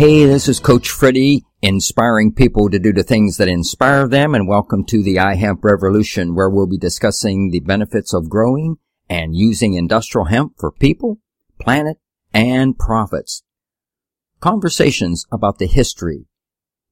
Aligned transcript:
Hey, 0.00 0.24
this 0.24 0.48
is 0.48 0.60
Coach 0.60 0.88
Freddie, 0.88 1.44
inspiring 1.60 2.32
people 2.32 2.70
to 2.70 2.78
do 2.78 2.90
the 2.90 3.02
things 3.02 3.36
that 3.36 3.48
inspire 3.48 4.08
them, 4.08 4.34
and 4.34 4.48
welcome 4.48 4.82
to 4.86 5.02
the 5.02 5.16
iHemp 5.16 5.58
Revolution, 5.62 6.34
where 6.34 6.48
we'll 6.48 6.66
be 6.66 6.78
discussing 6.78 7.50
the 7.50 7.60
benefits 7.60 8.14
of 8.14 8.30
growing 8.30 8.76
and 9.10 9.36
using 9.36 9.74
industrial 9.74 10.24
hemp 10.24 10.54
for 10.58 10.72
people, 10.72 11.18
planet, 11.60 11.98
and 12.32 12.78
profits. 12.78 13.42
Conversations 14.40 15.26
about 15.30 15.58
the 15.58 15.66
history, 15.66 16.24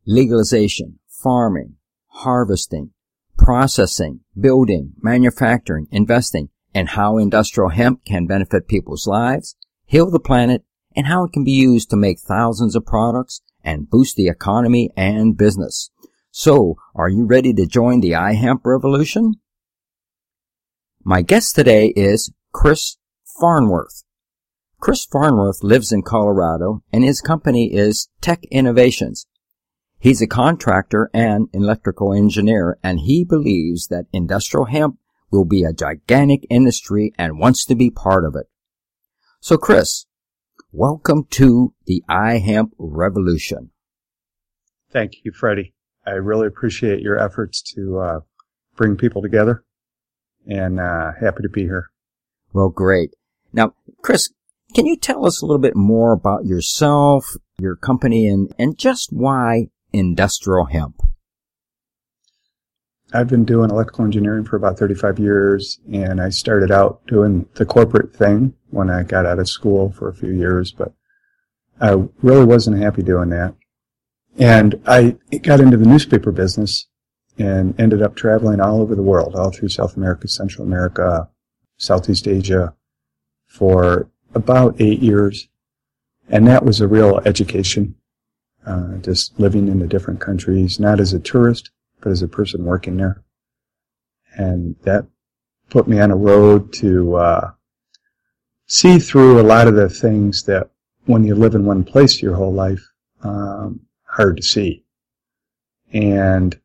legalization, 0.04 0.98
farming, 1.06 1.76
harvesting, 2.08 2.90
processing, 3.38 4.20
building, 4.38 4.92
manufacturing, 5.00 5.86
investing, 5.90 6.50
and 6.74 6.90
how 6.90 7.16
industrial 7.16 7.70
hemp 7.70 8.04
can 8.04 8.26
benefit 8.26 8.68
people's 8.68 9.06
lives, 9.06 9.56
heal 9.86 10.10
the 10.10 10.20
planet, 10.20 10.62
and 10.96 11.06
how 11.06 11.24
it 11.24 11.32
can 11.32 11.44
be 11.44 11.52
used 11.52 11.90
to 11.90 11.96
make 11.96 12.18
thousands 12.18 12.74
of 12.74 12.86
products 12.86 13.40
and 13.62 13.90
boost 13.90 14.16
the 14.16 14.28
economy 14.28 14.90
and 14.96 15.36
business. 15.36 15.90
So, 16.30 16.76
are 16.94 17.08
you 17.08 17.24
ready 17.24 17.52
to 17.54 17.66
join 17.66 18.00
the 18.00 18.12
iHemp 18.12 18.60
revolution? 18.64 19.34
My 21.02 21.22
guest 21.22 21.54
today 21.54 21.92
is 21.96 22.32
Chris 22.52 22.96
Farnworth. 23.40 24.04
Chris 24.80 25.04
Farnworth 25.04 25.62
lives 25.62 25.90
in 25.90 26.02
Colorado 26.02 26.82
and 26.92 27.02
his 27.02 27.20
company 27.20 27.74
is 27.74 28.08
Tek 28.20 28.44
Innovations. 28.50 29.26
He's 29.98 30.22
a 30.22 30.26
contractor 30.26 31.10
and 31.12 31.48
electrical 31.52 32.12
engineer 32.12 32.78
and 32.82 33.00
he 33.00 33.24
believes 33.24 33.88
that 33.88 34.06
industrial 34.12 34.66
hemp 34.66 34.98
will 35.30 35.44
be 35.44 35.64
a 35.64 35.72
gigantic 35.72 36.46
industry 36.48 37.12
and 37.18 37.38
wants 37.38 37.64
to 37.66 37.74
be 37.74 37.90
part 37.90 38.24
of 38.24 38.36
it. 38.36 38.46
So 39.40 39.56
Chris, 39.56 40.06
welcome 40.72 41.24
to 41.30 41.72
the 41.86 42.02
iHemp 42.08 42.70
revolution. 42.78 43.70
Thank 44.90 45.24
you, 45.24 45.32
Freddie. 45.32 45.74
I 46.06 46.12
really 46.12 46.46
appreciate 46.46 47.00
your 47.00 47.18
efforts 47.18 47.62
to 47.74 47.98
uh, 47.98 48.20
bring 48.76 48.96
people 48.96 49.22
together 49.22 49.64
and 50.46 50.80
uh, 50.80 51.12
happy 51.20 51.42
to 51.42 51.48
be 51.48 51.62
here. 51.62 51.90
Well, 52.52 52.70
great. 52.70 53.14
Now, 53.52 53.74
Chris, 54.02 54.30
can 54.74 54.86
you 54.86 54.96
tell 54.96 55.26
us 55.26 55.42
a 55.42 55.46
little 55.46 55.60
bit 55.60 55.76
more 55.76 56.12
about 56.12 56.44
yourself, 56.44 57.36
your 57.58 57.76
company, 57.76 58.26
and, 58.28 58.52
and 58.58 58.78
just 58.78 59.10
why 59.12 59.68
industrial 59.92 60.66
hemp? 60.66 61.00
I've 63.12 63.28
been 63.28 63.44
doing 63.44 63.70
electrical 63.70 64.04
engineering 64.04 64.44
for 64.44 64.56
about 64.56 64.78
35 64.78 65.18
years, 65.18 65.80
and 65.90 66.20
I 66.20 66.28
started 66.28 66.70
out 66.70 67.06
doing 67.06 67.48
the 67.54 67.64
corporate 67.64 68.14
thing 68.14 68.54
when 68.70 68.90
I 68.90 69.02
got 69.02 69.24
out 69.24 69.38
of 69.38 69.48
school 69.48 69.92
for 69.92 70.08
a 70.08 70.14
few 70.14 70.30
years, 70.30 70.72
but 70.72 70.92
I 71.80 71.92
really 72.20 72.44
wasn't 72.44 72.82
happy 72.82 73.02
doing 73.02 73.30
that. 73.30 73.54
And 74.38 74.80
I 74.86 75.16
got 75.42 75.60
into 75.60 75.78
the 75.78 75.86
newspaper 75.86 76.32
business 76.32 76.86
and 77.38 77.78
ended 77.80 78.02
up 78.02 78.14
traveling 78.14 78.60
all 78.60 78.80
over 78.82 78.94
the 78.94 79.02
world, 79.02 79.34
all 79.36 79.50
through 79.50 79.70
South 79.70 79.96
America, 79.96 80.28
Central 80.28 80.66
America, 80.66 81.30
Southeast 81.78 82.28
Asia 82.28 82.74
for 83.46 84.10
about 84.34 84.80
eight 84.80 85.00
years. 85.00 85.48
And 86.28 86.46
that 86.46 86.64
was 86.64 86.80
a 86.80 86.88
real 86.88 87.20
education, 87.24 87.94
uh, 88.66 88.96
just 88.96 89.38
living 89.40 89.68
in 89.68 89.78
the 89.78 89.86
different 89.86 90.20
countries, 90.20 90.78
not 90.78 91.00
as 91.00 91.14
a 91.14 91.20
tourist, 91.20 91.70
but 92.00 92.12
as 92.12 92.22
a 92.22 92.28
person 92.28 92.64
working 92.64 92.96
there. 92.96 93.22
And 94.36 94.76
that 94.82 95.06
put 95.70 95.88
me 95.88 96.00
on 96.00 96.10
a 96.10 96.16
road 96.16 96.72
to 96.74 97.16
uh, 97.16 97.50
see 98.66 98.98
through 98.98 99.40
a 99.40 99.42
lot 99.42 99.66
of 99.66 99.74
the 99.74 99.88
things 99.88 100.44
that 100.44 100.70
when 101.06 101.24
you 101.24 101.34
live 101.34 101.54
in 101.54 101.64
one 101.64 101.84
place 101.84 102.22
your 102.22 102.34
whole 102.34 102.52
life, 102.52 102.82
um, 103.22 103.80
hard 104.04 104.36
to 104.36 104.42
see. 104.42 104.84
And 105.92 106.58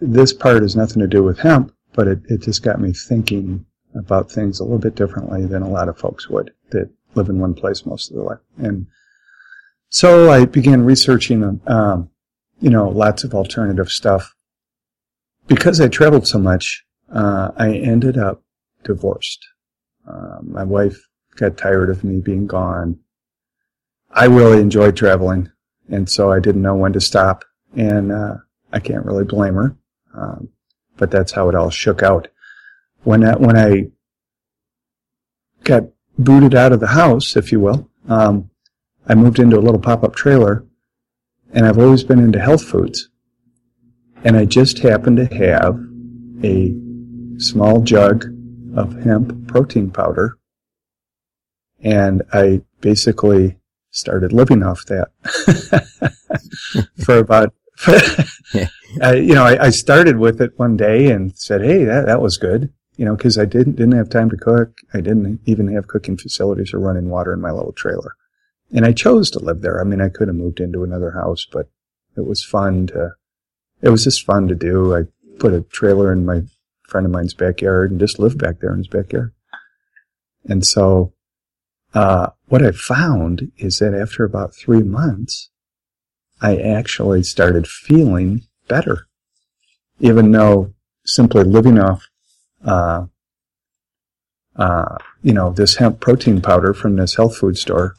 this 0.00 0.32
part 0.32 0.62
has 0.62 0.76
nothing 0.76 1.00
to 1.00 1.06
do 1.06 1.22
with 1.22 1.38
hemp, 1.38 1.74
but 1.94 2.08
it, 2.08 2.20
it 2.28 2.42
just 2.42 2.62
got 2.62 2.80
me 2.80 2.92
thinking 2.92 3.66
about 3.94 4.30
things 4.30 4.58
a 4.58 4.64
little 4.64 4.78
bit 4.78 4.96
differently 4.96 5.46
than 5.46 5.62
a 5.62 5.68
lot 5.68 5.88
of 5.88 5.98
folks 5.98 6.28
would 6.28 6.52
that 6.70 6.90
live 7.14 7.28
in 7.28 7.38
one 7.38 7.54
place 7.54 7.86
most 7.86 8.10
of 8.10 8.16
their 8.16 8.24
life. 8.24 8.40
And 8.58 8.86
so 9.88 10.30
I 10.30 10.46
began 10.46 10.84
researching 10.84 11.60
um, 11.66 12.10
you 12.64 12.70
know, 12.70 12.88
lots 12.88 13.24
of 13.24 13.34
alternative 13.34 13.90
stuff. 13.90 14.34
Because 15.46 15.82
I 15.82 15.88
traveled 15.88 16.26
so 16.26 16.38
much, 16.38 16.82
uh, 17.12 17.50
I 17.58 17.74
ended 17.74 18.16
up 18.16 18.42
divorced. 18.84 19.46
Uh, 20.08 20.38
my 20.40 20.64
wife 20.64 20.98
got 21.36 21.58
tired 21.58 21.90
of 21.90 22.02
me 22.02 22.20
being 22.20 22.46
gone. 22.46 23.00
I 24.10 24.24
really 24.24 24.62
enjoyed 24.62 24.96
traveling, 24.96 25.50
and 25.90 26.08
so 26.08 26.32
I 26.32 26.40
didn't 26.40 26.62
know 26.62 26.74
when 26.74 26.94
to 26.94 27.02
stop, 27.02 27.44
and 27.76 28.10
uh, 28.10 28.36
I 28.72 28.80
can't 28.80 29.04
really 29.04 29.24
blame 29.24 29.56
her. 29.56 29.76
Um, 30.14 30.48
but 30.96 31.10
that's 31.10 31.32
how 31.32 31.50
it 31.50 31.54
all 31.54 31.68
shook 31.68 32.02
out. 32.02 32.28
When 33.02 33.24
I, 33.24 33.36
when 33.36 33.58
I 33.58 33.88
got 35.64 35.82
booted 36.16 36.54
out 36.54 36.72
of 36.72 36.80
the 36.80 36.86
house, 36.86 37.36
if 37.36 37.52
you 37.52 37.60
will, 37.60 37.90
um, 38.08 38.48
I 39.06 39.14
moved 39.14 39.38
into 39.38 39.58
a 39.58 39.66
little 39.66 39.80
pop-up 39.80 40.16
trailer 40.16 40.64
and 41.54 41.64
I've 41.64 41.78
always 41.78 42.02
been 42.02 42.18
into 42.18 42.40
health 42.40 42.64
foods. 42.64 43.08
And 44.24 44.36
I 44.36 44.44
just 44.44 44.80
happened 44.80 45.16
to 45.18 45.26
have 45.26 45.78
a 46.42 46.74
small 47.38 47.80
jug 47.80 48.24
of 48.76 49.04
hemp 49.04 49.46
protein 49.46 49.90
powder. 49.90 50.36
And 51.80 52.22
I 52.32 52.62
basically 52.80 53.56
started 53.90 54.32
living 54.32 54.62
off 54.62 54.84
that 54.86 55.10
for 57.04 57.18
about, 57.18 57.54
I, 59.02 59.14
you 59.14 59.34
know, 59.34 59.44
I, 59.44 59.66
I, 59.66 59.70
started 59.70 60.18
with 60.18 60.40
it 60.40 60.52
one 60.58 60.76
day 60.76 61.10
and 61.10 61.36
said, 61.36 61.62
Hey, 61.62 61.84
that, 61.84 62.06
that 62.06 62.20
was 62.20 62.36
good. 62.36 62.72
You 62.96 63.04
know, 63.04 63.16
cause 63.16 63.38
I 63.38 63.44
didn't, 63.44 63.76
didn't 63.76 63.96
have 63.96 64.08
time 64.08 64.30
to 64.30 64.36
cook. 64.36 64.78
I 64.92 65.00
didn't 65.00 65.40
even 65.44 65.72
have 65.74 65.88
cooking 65.88 66.16
facilities 66.16 66.72
or 66.72 66.80
running 66.80 67.10
water 67.10 67.32
in 67.32 67.40
my 67.40 67.50
little 67.50 67.72
trailer. 67.72 68.16
And 68.72 68.84
I 68.84 68.92
chose 68.92 69.30
to 69.30 69.38
live 69.38 69.60
there. 69.60 69.80
I 69.80 69.84
mean, 69.84 70.00
I 70.00 70.08
could 70.08 70.28
have 70.28 70.36
moved 70.36 70.60
into 70.60 70.82
another 70.82 71.12
house, 71.12 71.46
but 71.50 71.68
it 72.16 72.26
was 72.26 72.44
fun 72.44 72.86
to, 72.88 73.12
it 73.82 73.90
was 73.90 74.04
just 74.04 74.24
fun 74.24 74.48
to 74.48 74.54
do. 74.54 74.94
I 74.94 75.02
put 75.38 75.52
a 75.52 75.62
trailer 75.62 76.12
in 76.12 76.24
my 76.24 76.42
friend 76.88 77.06
of 77.06 77.12
mine's 77.12 77.34
backyard 77.34 77.90
and 77.90 78.00
just 78.00 78.18
lived 78.18 78.38
back 78.38 78.60
there 78.60 78.72
in 78.72 78.78
his 78.78 78.88
backyard. 78.88 79.32
And 80.44 80.64
so, 80.64 81.12
uh, 81.94 82.30
what 82.46 82.64
I 82.64 82.72
found 82.72 83.52
is 83.56 83.78
that 83.78 83.94
after 83.94 84.24
about 84.24 84.54
three 84.54 84.82
months, 84.82 85.50
I 86.40 86.56
actually 86.56 87.22
started 87.22 87.66
feeling 87.66 88.42
better. 88.68 89.06
Even 90.00 90.32
though 90.32 90.74
simply 91.04 91.44
living 91.44 91.78
off, 91.78 92.08
uh, 92.64 93.06
uh, 94.56 94.98
you 95.22 95.32
know, 95.32 95.50
this 95.50 95.76
hemp 95.76 96.00
protein 96.00 96.40
powder 96.40 96.74
from 96.74 96.96
this 96.96 97.14
health 97.14 97.36
food 97.36 97.56
store 97.56 97.94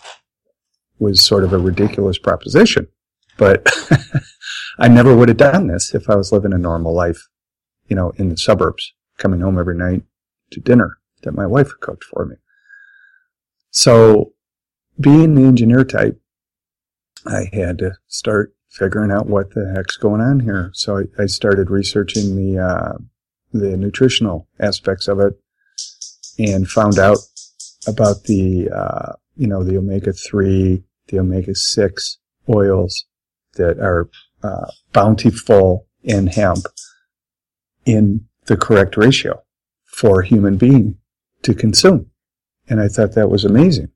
was 1.00 1.24
sort 1.24 1.44
of 1.44 1.54
a 1.54 1.58
ridiculous 1.58 2.18
proposition. 2.18 2.88
But 3.38 3.68
I 4.80 4.88
never 4.88 5.16
would 5.16 5.30
have 5.30 5.38
done 5.38 5.68
this 5.68 5.94
if 5.94 6.10
I 6.10 6.16
was 6.16 6.32
living 6.32 6.54
a 6.54 6.58
normal 6.58 6.94
life, 6.94 7.28
you 7.88 7.96
know, 7.96 8.12
in 8.12 8.30
the 8.30 8.38
suburbs, 8.38 8.94
coming 9.18 9.42
home 9.42 9.60
every 9.60 9.78
night 9.78 10.04
to 10.52 10.60
dinner 10.60 10.98
that 11.24 11.34
my 11.34 11.46
wife 11.46 11.72
cooked 11.82 12.04
for 12.04 12.26
me. 12.26 12.36
So 13.72 14.34
being 15.00 15.36
the 15.36 15.44
engineer 15.44 15.84
type, 15.84 16.20
I 17.26 17.50
had 17.52 17.80
to 17.80 17.96
start 18.08 18.54
figuring 18.70 19.12
out 19.12 19.28
what 19.28 19.54
the 19.54 19.74
heck's 19.76 19.98
going 19.98 20.22
on 20.22 20.42
here. 20.42 20.72
So 20.74 21.00
I, 21.00 21.24
I 21.24 21.26
started 21.26 21.70
researching 21.70 22.36
the, 22.36 22.62
uh, 22.62 22.98
the 23.52 23.76
nutritional 23.78 24.48
aspects 24.60 25.08
of 25.08 25.20
it 25.20 25.34
and 26.38 26.70
found 26.70 27.00
out 27.00 27.18
about 27.88 28.24
the, 28.24 28.70
uh, 28.70 29.14
you 29.36 29.48
know, 29.48 29.64
the 29.64 29.78
omega-3, 29.78 30.84
the 31.08 31.20
omega-6 31.20 32.18
oils 32.50 33.06
that 33.56 33.80
are 33.80 34.10
uh, 34.44 34.68
bountiful 34.94 35.88
in 36.04 36.28
hemp 36.28 36.66
in 37.86 38.26
the 38.46 38.58
correct 38.58 38.98
ratio 38.98 39.42
for 39.86 40.22
a 40.22 40.26
human 40.26 40.58
being 40.58 40.98
to 41.42 41.54
consume. 41.54 42.12
And 42.68 42.80
I 42.80 42.88
thought 42.88 43.14
that 43.14 43.30
was 43.30 43.46
amazing. 43.46 43.90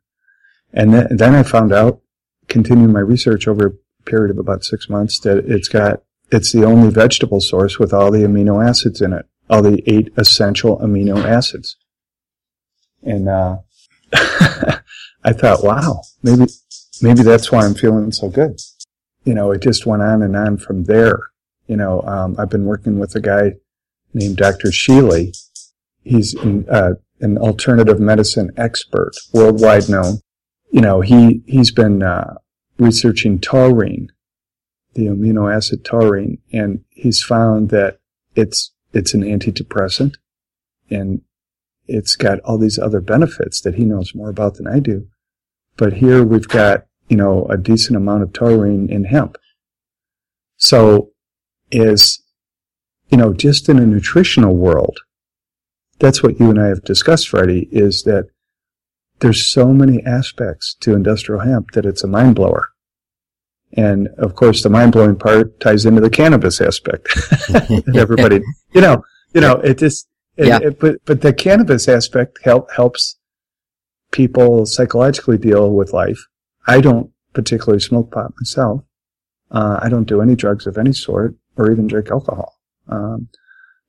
And 0.71 0.93
then, 0.93 1.33
I 1.33 1.41
found 1.41 1.73
out, 1.73 2.01
continuing 2.47 2.93
my 2.93 2.99
research 2.99 3.47
over 3.47 3.67
a 3.67 4.09
period 4.09 4.31
of 4.31 4.37
about 4.37 4.63
six 4.63 4.87
months, 4.87 5.19
that 5.21 5.39
it's 5.47 5.67
got, 5.67 6.03
it's 6.31 6.53
the 6.53 6.63
only 6.63 6.89
vegetable 6.91 7.41
source 7.41 7.79
with 7.79 7.91
all 7.91 8.11
the 8.11 8.19
amino 8.19 8.63
acids 8.63 9.01
in 9.01 9.13
it, 9.13 9.25
all 9.49 9.63
the 9.63 9.81
eight 9.87 10.13
essential 10.15 10.77
amino 10.77 11.23
acids. 11.23 11.75
And, 13.01 13.27
uh, 13.27 13.57
I 15.23 15.33
thought, 15.33 15.63
wow, 15.63 16.01
maybe, 16.23 16.45
maybe 17.01 17.23
that's 17.23 17.51
why 17.51 17.65
I'm 17.65 17.75
feeling 17.75 18.11
so 18.11 18.29
good. 18.29 18.59
You 19.25 19.33
know, 19.33 19.51
it 19.51 19.61
just 19.61 19.85
went 19.85 20.01
on 20.01 20.21
and 20.21 20.35
on 20.35 20.57
from 20.57 20.85
there. 20.85 21.19
You 21.67 21.77
know, 21.77 22.01
um, 22.03 22.35
I've 22.39 22.49
been 22.49 22.65
working 22.65 22.99
with 22.99 23.15
a 23.15 23.19
guy 23.19 23.53
named 24.13 24.37
Dr. 24.37 24.69
Sheely. 24.69 25.37
He's 26.03 26.33
an, 26.35 26.65
uh, 26.69 26.93
an 27.19 27.37
alternative 27.37 27.99
medicine 27.99 28.51
expert, 28.57 29.11
worldwide 29.33 29.89
known. 29.89 30.19
You 30.71 30.81
know, 30.81 31.01
he, 31.01 31.41
he's 31.45 31.71
been, 31.71 32.01
uh, 32.01 32.35
researching 32.79 33.39
taurine, 33.39 34.09
the 34.93 35.05
amino 35.07 35.53
acid 35.53 35.85
taurine, 35.85 36.39
and 36.51 36.83
he's 36.89 37.21
found 37.21 37.69
that 37.69 37.99
it's 38.35 38.71
it's 38.93 39.13
an 39.13 39.21
antidepressant, 39.21 40.15
and 40.89 41.21
it's 41.89 42.15
got 42.15 42.39
all 42.41 42.57
these 42.57 42.79
other 42.79 43.01
benefits 43.01 43.61
that 43.61 43.75
he 43.75 43.85
knows 43.85 44.15
more 44.15 44.29
about 44.29 44.55
than 44.55 44.67
I 44.67 44.79
do. 44.79 45.07
But 45.77 45.93
here 45.93 46.23
we've 46.23 46.47
got 46.47 46.85
you 47.07 47.17
know 47.17 47.45
a 47.47 47.57
decent 47.57 47.97
amount 47.97 48.23
of 48.23 48.33
taurine 48.33 48.89
in 48.89 49.05
hemp. 49.05 49.37
So, 50.57 51.11
is 51.71 52.23
you 53.09 53.17
know 53.17 53.33
just 53.33 53.69
in 53.69 53.79
a 53.79 53.85
nutritional 53.85 54.55
world, 54.55 54.99
that's 55.99 56.23
what 56.23 56.39
you 56.39 56.49
and 56.49 56.59
I 56.59 56.67
have 56.67 56.83
discussed, 56.83 57.29
Freddie, 57.29 57.67
is 57.71 58.03
that 58.03 58.29
there's 59.19 59.47
so 59.47 59.73
many 59.73 60.03
aspects 60.05 60.75
to 60.81 60.93
industrial 60.93 61.41
hemp 61.41 61.71
that 61.71 61.85
it's 61.85 62.03
a 62.03 62.07
mind 62.07 62.35
blower. 62.35 62.69
And 63.73 64.07
of 64.17 64.35
course, 64.35 64.63
the 64.63 64.69
mind 64.69 64.93
blowing 64.93 65.17
part 65.17 65.59
ties 65.59 65.85
into 65.85 66.01
the 66.01 66.09
cannabis 66.09 66.59
aspect. 66.59 67.07
Everybody, 67.95 68.41
you 68.73 68.81
know, 68.81 69.03
you 69.33 69.41
know, 69.41 69.57
it 69.57 69.77
just, 69.77 70.07
yeah. 70.47 70.59
It, 70.61 70.79
but, 70.79 70.97
but 71.05 71.21
the 71.21 71.33
cannabis 71.33 71.87
aspect 71.87 72.39
help, 72.43 72.71
helps 72.71 73.17
people 74.11 74.65
psychologically 74.65 75.37
deal 75.37 75.71
with 75.71 75.93
life. 75.93 76.25
I 76.67 76.81
don't 76.81 77.11
particularly 77.33 77.79
smoke 77.79 78.11
pot 78.11 78.33
myself. 78.39 78.83
Uh, 79.51 79.79
I 79.81 79.89
don't 79.89 80.07
do 80.07 80.21
any 80.21 80.35
drugs 80.35 80.67
of 80.67 80.77
any 80.77 80.93
sort 80.93 81.35
or 81.57 81.71
even 81.71 81.87
drink 81.87 82.09
alcohol. 82.11 82.55
Um, 82.87 83.29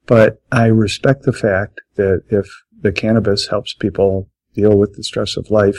but 0.07 0.43
I 0.51 0.67
respect 0.67 1.23
the 1.23 1.33
fact 1.33 1.81
that 1.97 2.23
if 2.29 2.47
the 2.81 2.93
cannabis 2.93 3.49
helps 3.49 3.75
people 3.75 4.29
deal 4.55 4.77
with 4.77 4.97
the 4.97 5.05
stress 5.05 5.37
of 5.37 5.51
life 5.51 5.79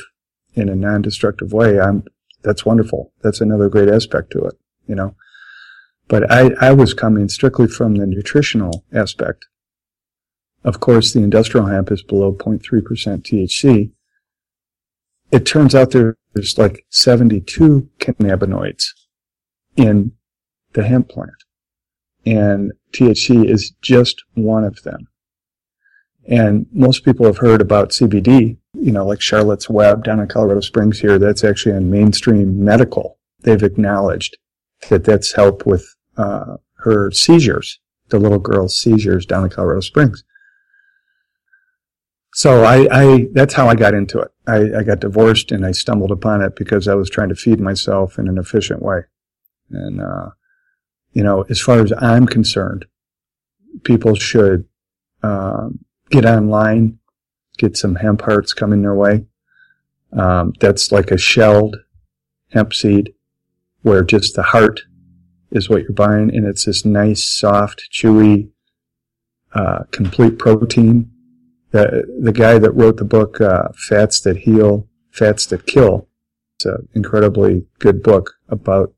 in 0.53 0.69
a 0.69 0.75
non-destructive 0.75 1.51
way, 1.51 1.79
I'm, 1.79 2.03
that's 2.43 2.65
wonderful. 2.65 3.11
That's 3.21 3.41
another 3.41 3.69
great 3.69 3.89
aspect 3.89 4.31
to 4.31 4.43
it, 4.45 4.55
you 4.87 4.95
know. 4.95 5.15
But 6.07 6.31
I, 6.31 6.51
I 6.59 6.71
was 6.71 6.93
coming 6.93 7.29
strictly 7.29 7.67
from 7.67 7.95
the 7.95 8.05
nutritional 8.05 8.85
aspect. 8.93 9.45
Of 10.63 10.79
course, 10.79 11.13
the 11.13 11.23
industrial 11.23 11.67
hemp 11.67 11.91
is 11.91 12.03
below 12.03 12.33
0.3% 12.33 12.61
THC. 12.61 13.91
It 15.31 15.45
turns 15.45 15.73
out 15.73 15.91
there's 15.91 16.57
like 16.57 16.85
72 16.89 17.89
cannabinoids 17.99 18.85
in 19.75 20.11
the 20.73 20.83
hemp 20.83 21.09
plant. 21.09 21.31
And 22.25 22.73
THC 22.91 23.49
is 23.49 23.71
just 23.81 24.23
one 24.33 24.63
of 24.63 24.83
them. 24.83 25.07
And 26.27 26.67
most 26.71 27.03
people 27.03 27.25
have 27.25 27.39
heard 27.39 27.61
about 27.61 27.89
CBD, 27.89 28.57
you 28.73 28.91
know, 28.91 29.05
like 29.05 29.21
Charlotte's 29.21 29.69
Web 29.69 30.03
down 30.03 30.19
in 30.19 30.27
Colorado 30.27 30.61
Springs 30.61 30.99
here. 30.99 31.17
That's 31.17 31.43
actually 31.43 31.75
in 31.75 31.89
mainstream 31.89 32.63
medical. 32.63 33.17
They've 33.41 33.63
acknowledged 33.63 34.37
that 34.89 35.03
that's 35.03 35.33
helped 35.33 35.65
with 35.65 35.85
uh, 36.17 36.57
her 36.75 37.09
seizures, 37.11 37.79
the 38.09 38.19
little 38.19 38.39
girl's 38.39 38.75
seizures 38.75 39.25
down 39.25 39.45
in 39.45 39.49
Colorado 39.49 39.81
Springs. 39.81 40.23
So 42.33 42.63
I, 42.63 42.87
I 42.91 43.27
that's 43.33 43.53
how 43.53 43.67
I 43.67 43.75
got 43.75 43.93
into 43.93 44.19
it. 44.19 44.31
I, 44.47 44.79
I 44.79 44.83
got 44.83 45.01
divorced 45.01 45.51
and 45.51 45.65
I 45.65 45.71
stumbled 45.71 46.11
upon 46.11 46.41
it 46.41 46.55
because 46.55 46.87
I 46.87 46.95
was 46.95 47.09
trying 47.09 47.29
to 47.29 47.35
feed 47.35 47.59
myself 47.59 48.17
in 48.17 48.27
an 48.27 48.37
efficient 48.37 48.81
way. 48.81 49.01
And, 49.69 50.01
uh, 50.01 50.29
you 51.13 51.23
know, 51.23 51.45
as 51.49 51.59
far 51.59 51.81
as 51.81 51.93
I'm 51.97 52.25
concerned, 52.25 52.85
people 53.83 54.15
should, 54.15 54.65
um, 55.23 55.85
get 56.09 56.25
online, 56.25 56.99
get 57.57 57.77
some 57.77 57.95
hemp 57.95 58.21
hearts 58.21 58.53
coming 58.53 58.81
their 58.81 58.95
way. 58.95 59.25
Um, 60.13 60.53
that's 60.59 60.91
like 60.91 61.11
a 61.11 61.17
shelled 61.17 61.77
hemp 62.51 62.73
seed 62.73 63.13
where 63.81 64.03
just 64.03 64.35
the 64.35 64.43
heart 64.43 64.81
is 65.51 65.69
what 65.69 65.83
you're 65.83 65.93
buying 65.93 66.35
and 66.35 66.45
it's 66.45 66.65
this 66.65 66.85
nice, 66.85 67.25
soft, 67.25 67.89
chewy, 67.91 68.49
uh, 69.53 69.83
complete 69.91 70.39
protein. 70.39 71.11
The, 71.71 72.03
the 72.21 72.33
guy 72.33 72.59
that 72.59 72.71
wrote 72.71 72.97
the 72.97 73.05
book, 73.05 73.39
uh, 73.39 73.69
Fats 73.75 74.19
That 74.21 74.37
Heal, 74.37 74.87
Fats 75.09 75.45
That 75.47 75.65
Kill, 75.65 76.07
it's 76.55 76.65
an 76.65 76.87
incredibly 76.93 77.65
good 77.79 78.03
book 78.03 78.33
about 78.49 78.93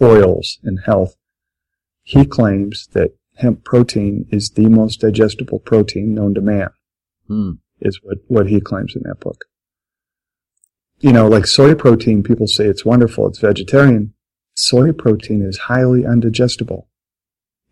oils 0.00 0.58
and 0.62 0.80
health. 0.84 1.16
He 2.02 2.24
claims 2.24 2.88
that 2.92 3.16
hemp 3.36 3.64
protein 3.64 4.26
is 4.30 4.50
the 4.50 4.68
most 4.68 5.00
digestible 5.00 5.58
protein 5.58 6.14
known 6.14 6.34
to 6.34 6.40
man, 6.40 6.68
hmm. 7.26 7.52
is 7.80 8.00
what, 8.02 8.18
what 8.28 8.48
he 8.48 8.60
claims 8.60 8.94
in 8.94 9.02
that 9.04 9.20
book. 9.20 9.46
You 11.00 11.12
know, 11.12 11.28
like 11.28 11.46
soy 11.46 11.74
protein, 11.74 12.22
people 12.22 12.46
say 12.46 12.66
it's 12.66 12.84
wonderful, 12.84 13.26
it's 13.26 13.38
vegetarian. 13.38 14.14
Soy 14.54 14.92
protein 14.92 15.42
is 15.42 15.58
highly 15.58 16.02
undigestible. 16.02 16.86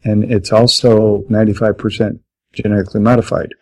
And 0.03 0.25
it's 0.31 0.53
also 0.53 1.23
95% 1.31 2.21
genetically 2.53 3.01
modified. 3.01 3.55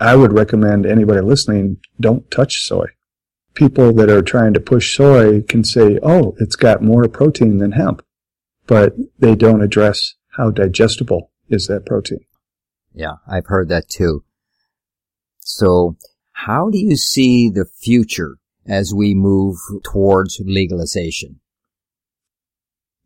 I 0.00 0.16
would 0.16 0.32
recommend 0.32 0.86
anybody 0.86 1.20
listening, 1.20 1.76
don't 2.00 2.30
touch 2.30 2.62
soy. 2.62 2.86
People 3.52 3.92
that 3.94 4.08
are 4.08 4.22
trying 4.22 4.54
to 4.54 4.60
push 4.60 4.96
soy 4.96 5.42
can 5.42 5.62
say, 5.62 5.98
oh, 6.02 6.34
it's 6.38 6.56
got 6.56 6.82
more 6.82 7.06
protein 7.06 7.58
than 7.58 7.72
hemp, 7.72 8.02
but 8.66 8.94
they 9.18 9.34
don't 9.34 9.62
address 9.62 10.14
how 10.36 10.50
digestible 10.50 11.30
is 11.50 11.66
that 11.66 11.84
protein. 11.84 12.20
Yeah, 12.94 13.16
I've 13.28 13.46
heard 13.46 13.68
that 13.68 13.88
too. 13.88 14.24
So 15.40 15.96
how 16.32 16.70
do 16.70 16.78
you 16.78 16.96
see 16.96 17.50
the 17.50 17.66
future 17.66 18.38
as 18.66 18.94
we 18.94 19.14
move 19.14 19.58
towards 19.84 20.40
legalization? 20.42 21.40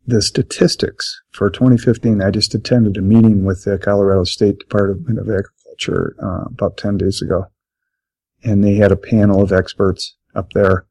The 0.07 0.21
statistics 0.21 1.21
for 1.31 1.49
2015, 1.49 2.21
I 2.21 2.29
just 2.29 2.55
attended 2.55 2.95
a 2.95 3.01
meeting 3.01 3.43
with 3.43 3.63
the 3.65 3.77
Colorado 3.77 4.23
State 4.23 4.59
Department 4.59 5.19
of 5.19 5.27
Agriculture 5.75 6.15
uh, 6.21 6.43
about 6.45 6.77
10 6.77 6.97
days 6.97 7.21
ago. 7.21 7.47
And 8.43 8.63
they 8.63 8.75
had 8.75 8.91
a 8.91 8.97
panel 8.97 9.41
of 9.41 9.51
experts 9.51 10.15
up 10.35 10.51
there. 10.53 10.85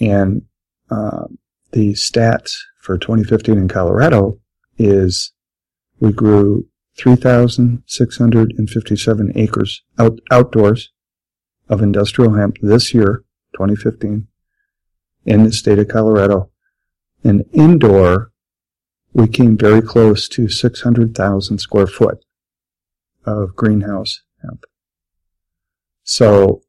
And 0.00 0.42
uh, 0.90 1.26
the 1.72 1.92
stats 1.92 2.56
for 2.80 2.96
2015 2.98 3.58
in 3.58 3.68
Colorado 3.68 4.40
is 4.78 5.32
we 6.00 6.12
grew 6.12 6.66
3,657 6.96 9.32
acres 9.34 9.82
out, 9.98 10.18
outdoors 10.30 10.92
of 11.68 11.82
industrial 11.82 12.34
hemp 12.34 12.56
this 12.62 12.94
year, 12.94 13.24
2015, 13.54 14.28
in 15.26 15.44
the 15.44 15.52
state 15.52 15.78
of 15.78 15.88
Colorado. 15.88 16.50
And 17.22 17.44
indoor, 17.52 18.32
we 19.12 19.28
came 19.28 19.56
very 19.56 19.80
close 19.82 20.28
to 20.28 20.48
600,000 20.48 21.58
square 21.58 21.86
foot 21.86 22.24
of 23.28 23.56
greenhouse 23.56 24.22
hemp. 24.42 24.64
So, 26.02 26.62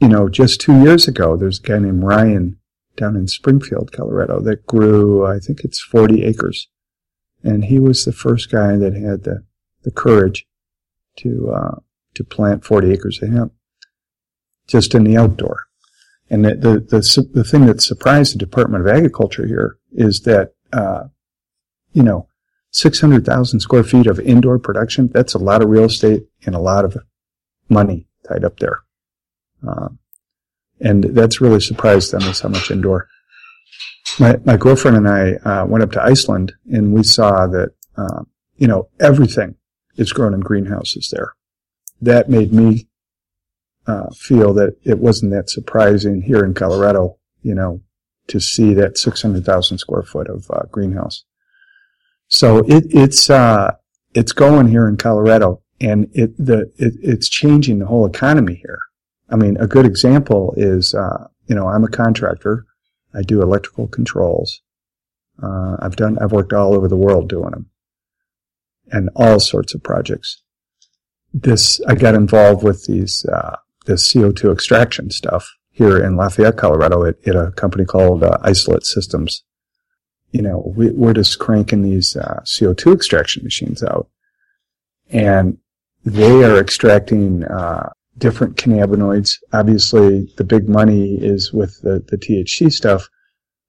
you 0.00 0.08
know, 0.08 0.28
just 0.28 0.60
two 0.60 0.80
years 0.82 1.06
ago, 1.06 1.36
there's 1.36 1.58
a 1.58 1.62
guy 1.62 1.78
named 1.78 2.02
Ryan 2.02 2.58
down 2.96 3.16
in 3.16 3.28
Springfield, 3.28 3.92
Colorado 3.92 4.40
that 4.40 4.66
grew, 4.66 5.26
I 5.26 5.38
think 5.38 5.60
it's 5.60 5.80
40 5.80 6.24
acres 6.24 6.68
and 7.42 7.64
he 7.64 7.78
was 7.78 8.04
the 8.04 8.12
first 8.12 8.50
guy 8.50 8.76
that 8.76 8.94
had 8.94 9.24
the, 9.24 9.44
the 9.82 9.90
courage 9.90 10.46
to 11.18 11.50
uh, 11.50 11.76
to 12.14 12.24
plant 12.24 12.64
40 12.64 12.92
acres 12.92 13.20
of 13.22 13.30
hemp 13.30 13.52
just 14.66 14.94
in 14.94 15.04
the 15.04 15.16
outdoor. 15.16 15.64
And 16.28 16.44
the, 16.44 16.54
the, 16.54 16.80
the, 16.80 17.28
the 17.32 17.44
thing 17.44 17.66
that 17.66 17.80
surprised 17.80 18.34
the 18.34 18.38
Department 18.38 18.86
of 18.86 18.94
Agriculture 18.94 19.46
here 19.46 19.78
is 19.92 20.20
that, 20.22 20.52
uh, 20.72 21.04
you 21.92 22.02
know, 22.02 22.28
600,000 22.72 23.60
square 23.60 23.84
feet 23.84 24.06
of 24.06 24.20
indoor 24.20 24.58
production, 24.58 25.08
that's 25.12 25.34
a 25.34 25.38
lot 25.38 25.62
of 25.62 25.68
real 25.68 25.84
estate 25.84 26.24
and 26.46 26.54
a 26.54 26.60
lot 26.60 26.84
of 26.84 26.96
money 27.68 28.06
tied 28.28 28.44
up 28.44 28.58
there. 28.58 28.80
Uh, 29.66 29.88
and 30.80 31.04
that's 31.04 31.40
really 31.40 31.60
surprised 31.60 32.12
them 32.12 32.22
is 32.22 32.40
how 32.40 32.48
much 32.48 32.70
indoor 32.70 33.08
my, 34.18 34.36
my 34.44 34.56
girlfriend 34.56 34.96
and 34.96 35.08
I 35.08 35.32
uh, 35.48 35.66
went 35.66 35.84
up 35.84 35.92
to 35.92 36.02
Iceland 36.02 36.52
and 36.70 36.92
we 36.92 37.02
saw 37.02 37.46
that, 37.46 37.72
uh, 37.96 38.22
you 38.56 38.66
know, 38.66 38.88
everything 38.98 39.56
is 39.96 40.12
grown 40.12 40.34
in 40.34 40.40
greenhouses 40.40 41.10
there. 41.12 41.34
That 42.00 42.28
made 42.28 42.52
me 42.52 42.88
uh, 43.86 44.10
feel 44.10 44.54
that 44.54 44.76
it 44.84 44.98
wasn't 44.98 45.32
that 45.32 45.50
surprising 45.50 46.22
here 46.22 46.44
in 46.44 46.54
Colorado, 46.54 47.18
you 47.42 47.54
know, 47.54 47.82
to 48.28 48.40
see 48.40 48.74
that 48.74 48.98
600,000 48.98 49.78
square 49.78 50.02
foot 50.02 50.28
of 50.28 50.50
uh, 50.50 50.62
greenhouse. 50.70 51.24
So 52.30 52.58
it, 52.60 52.86
it's 52.90 53.28
uh, 53.28 53.76
it's 54.14 54.32
going 54.32 54.68
here 54.68 54.88
in 54.88 54.96
Colorado, 54.96 55.62
and 55.80 56.08
it 56.12 56.36
the 56.36 56.72
it, 56.78 56.94
it's 57.02 57.28
changing 57.28 57.78
the 57.78 57.86
whole 57.86 58.06
economy 58.06 58.54
here. 58.54 58.80
I 59.28 59.36
mean, 59.36 59.56
a 59.58 59.66
good 59.66 59.86
example 59.86 60.54
is, 60.56 60.92
uh, 60.94 61.28
you 61.46 61.54
know, 61.54 61.68
I'm 61.68 61.84
a 61.84 61.88
contractor 61.88 62.66
I 63.14 63.22
do 63.22 63.42
electrical 63.42 63.88
controls. 63.88 64.62
Uh, 65.42 65.76
I've 65.80 65.96
done, 65.96 66.18
I've 66.20 66.32
worked 66.32 66.52
all 66.52 66.74
over 66.74 66.88
the 66.88 66.96
world 66.96 67.28
doing 67.28 67.50
them 67.50 67.70
and 68.92 69.08
all 69.16 69.40
sorts 69.40 69.74
of 69.74 69.82
projects. 69.82 70.42
This, 71.32 71.80
I 71.86 71.94
got 71.94 72.14
involved 72.14 72.62
with 72.62 72.86
these, 72.86 73.24
uh, 73.26 73.56
this 73.86 74.12
CO2 74.12 74.52
extraction 74.52 75.10
stuff 75.10 75.48
here 75.70 76.02
in 76.02 76.16
Lafayette, 76.16 76.56
Colorado, 76.56 77.04
at, 77.04 77.16
at 77.26 77.36
a 77.36 77.52
company 77.52 77.84
called 77.84 78.22
uh, 78.22 78.36
Isolate 78.42 78.84
Systems. 78.84 79.44
You 80.32 80.42
know, 80.42 80.72
we, 80.76 80.88
are 81.06 81.12
just 81.12 81.38
cranking 81.38 81.82
these 81.82 82.16
uh, 82.16 82.40
CO2 82.44 82.94
extraction 82.94 83.42
machines 83.42 83.82
out, 83.82 84.08
and 85.10 85.58
they 86.04 86.44
are 86.44 86.58
extracting 86.58 87.44
uh, 87.44 87.90
different 88.16 88.56
cannabinoids. 88.56 89.38
Obviously, 89.52 90.32
the 90.36 90.44
big 90.44 90.68
money 90.68 91.14
is 91.14 91.52
with 91.52 91.80
the, 91.82 92.04
the 92.08 92.16
THC 92.16 92.72
stuff, 92.72 93.08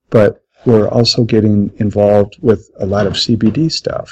but 0.10 0.44
we're 0.66 0.88
also 0.88 1.24
getting 1.24 1.72
involved 1.78 2.38
with 2.42 2.70
a 2.80 2.86
lot 2.86 3.08
of 3.08 3.14
CBD 3.14 3.72
stuff 3.72 4.12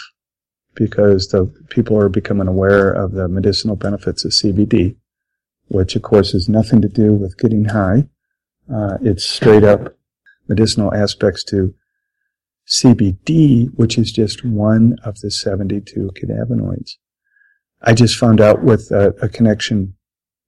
because 0.74 1.28
the 1.28 1.46
people 1.70 2.00
are 2.00 2.10
becoming 2.10 2.48
aware 2.48 2.92
of 2.92 3.12
the 3.12 3.28
medicinal 3.28 3.76
benefits 3.76 4.26
of 4.26 4.32
CBD, 4.32 4.96
which 5.68 5.96
of 5.96 6.02
course 6.02 6.32
has 6.32 6.50
nothing 6.50 6.82
to 6.82 6.88
do 6.88 7.14
with 7.14 7.38
getting 7.38 7.66
high. 7.66 8.08
Uh, 8.74 8.98
it's 9.02 9.28
straight 9.28 9.64
up 9.64 9.96
medicinal 10.48 10.94
aspects 10.94 11.44
to 11.44 11.74
CBD, 12.70 13.68
which 13.76 13.98
is 13.98 14.12
just 14.12 14.46
one 14.46 14.96
of 15.04 15.20
the 15.20 15.32
72 15.32 16.12
cannabinoids. 16.16 16.94
I 17.82 17.94
just 17.94 18.18
found 18.18 18.40
out 18.40 18.64
with 18.64 18.92
a, 18.92 19.16
a 19.22 19.30
connection 19.30 19.96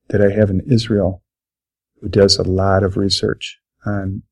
that 0.09 0.21
I 0.21 0.31
have 0.31 0.49
in 0.49 0.61
Israel 0.69 1.23
who 1.99 2.09
does 2.09 2.37
a 2.37 2.43
lot 2.43 2.83
of 2.83 2.97
research 2.97 3.59
on 3.85 4.23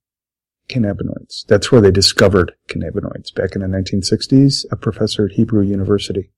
cannabinoids. 0.69 1.45
That's 1.47 1.71
where 1.71 1.81
they 1.81 1.91
discovered 1.91 2.53
cannabinoids 2.69 3.33
back 3.33 3.55
in 3.55 3.61
the 3.61 3.67
1960s. 3.67 4.65
A 4.71 4.75
professor 4.75 5.25
at 5.25 5.31
Hebrew 5.31 5.63
University 5.63 6.31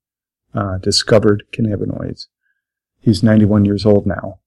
uh, 0.53 0.77
discovered 0.77 1.43
cannabinoids. 1.53 2.27
He's 3.01 3.23
91 3.23 3.65
years 3.65 3.85
old 3.85 4.05
now, 4.05 4.39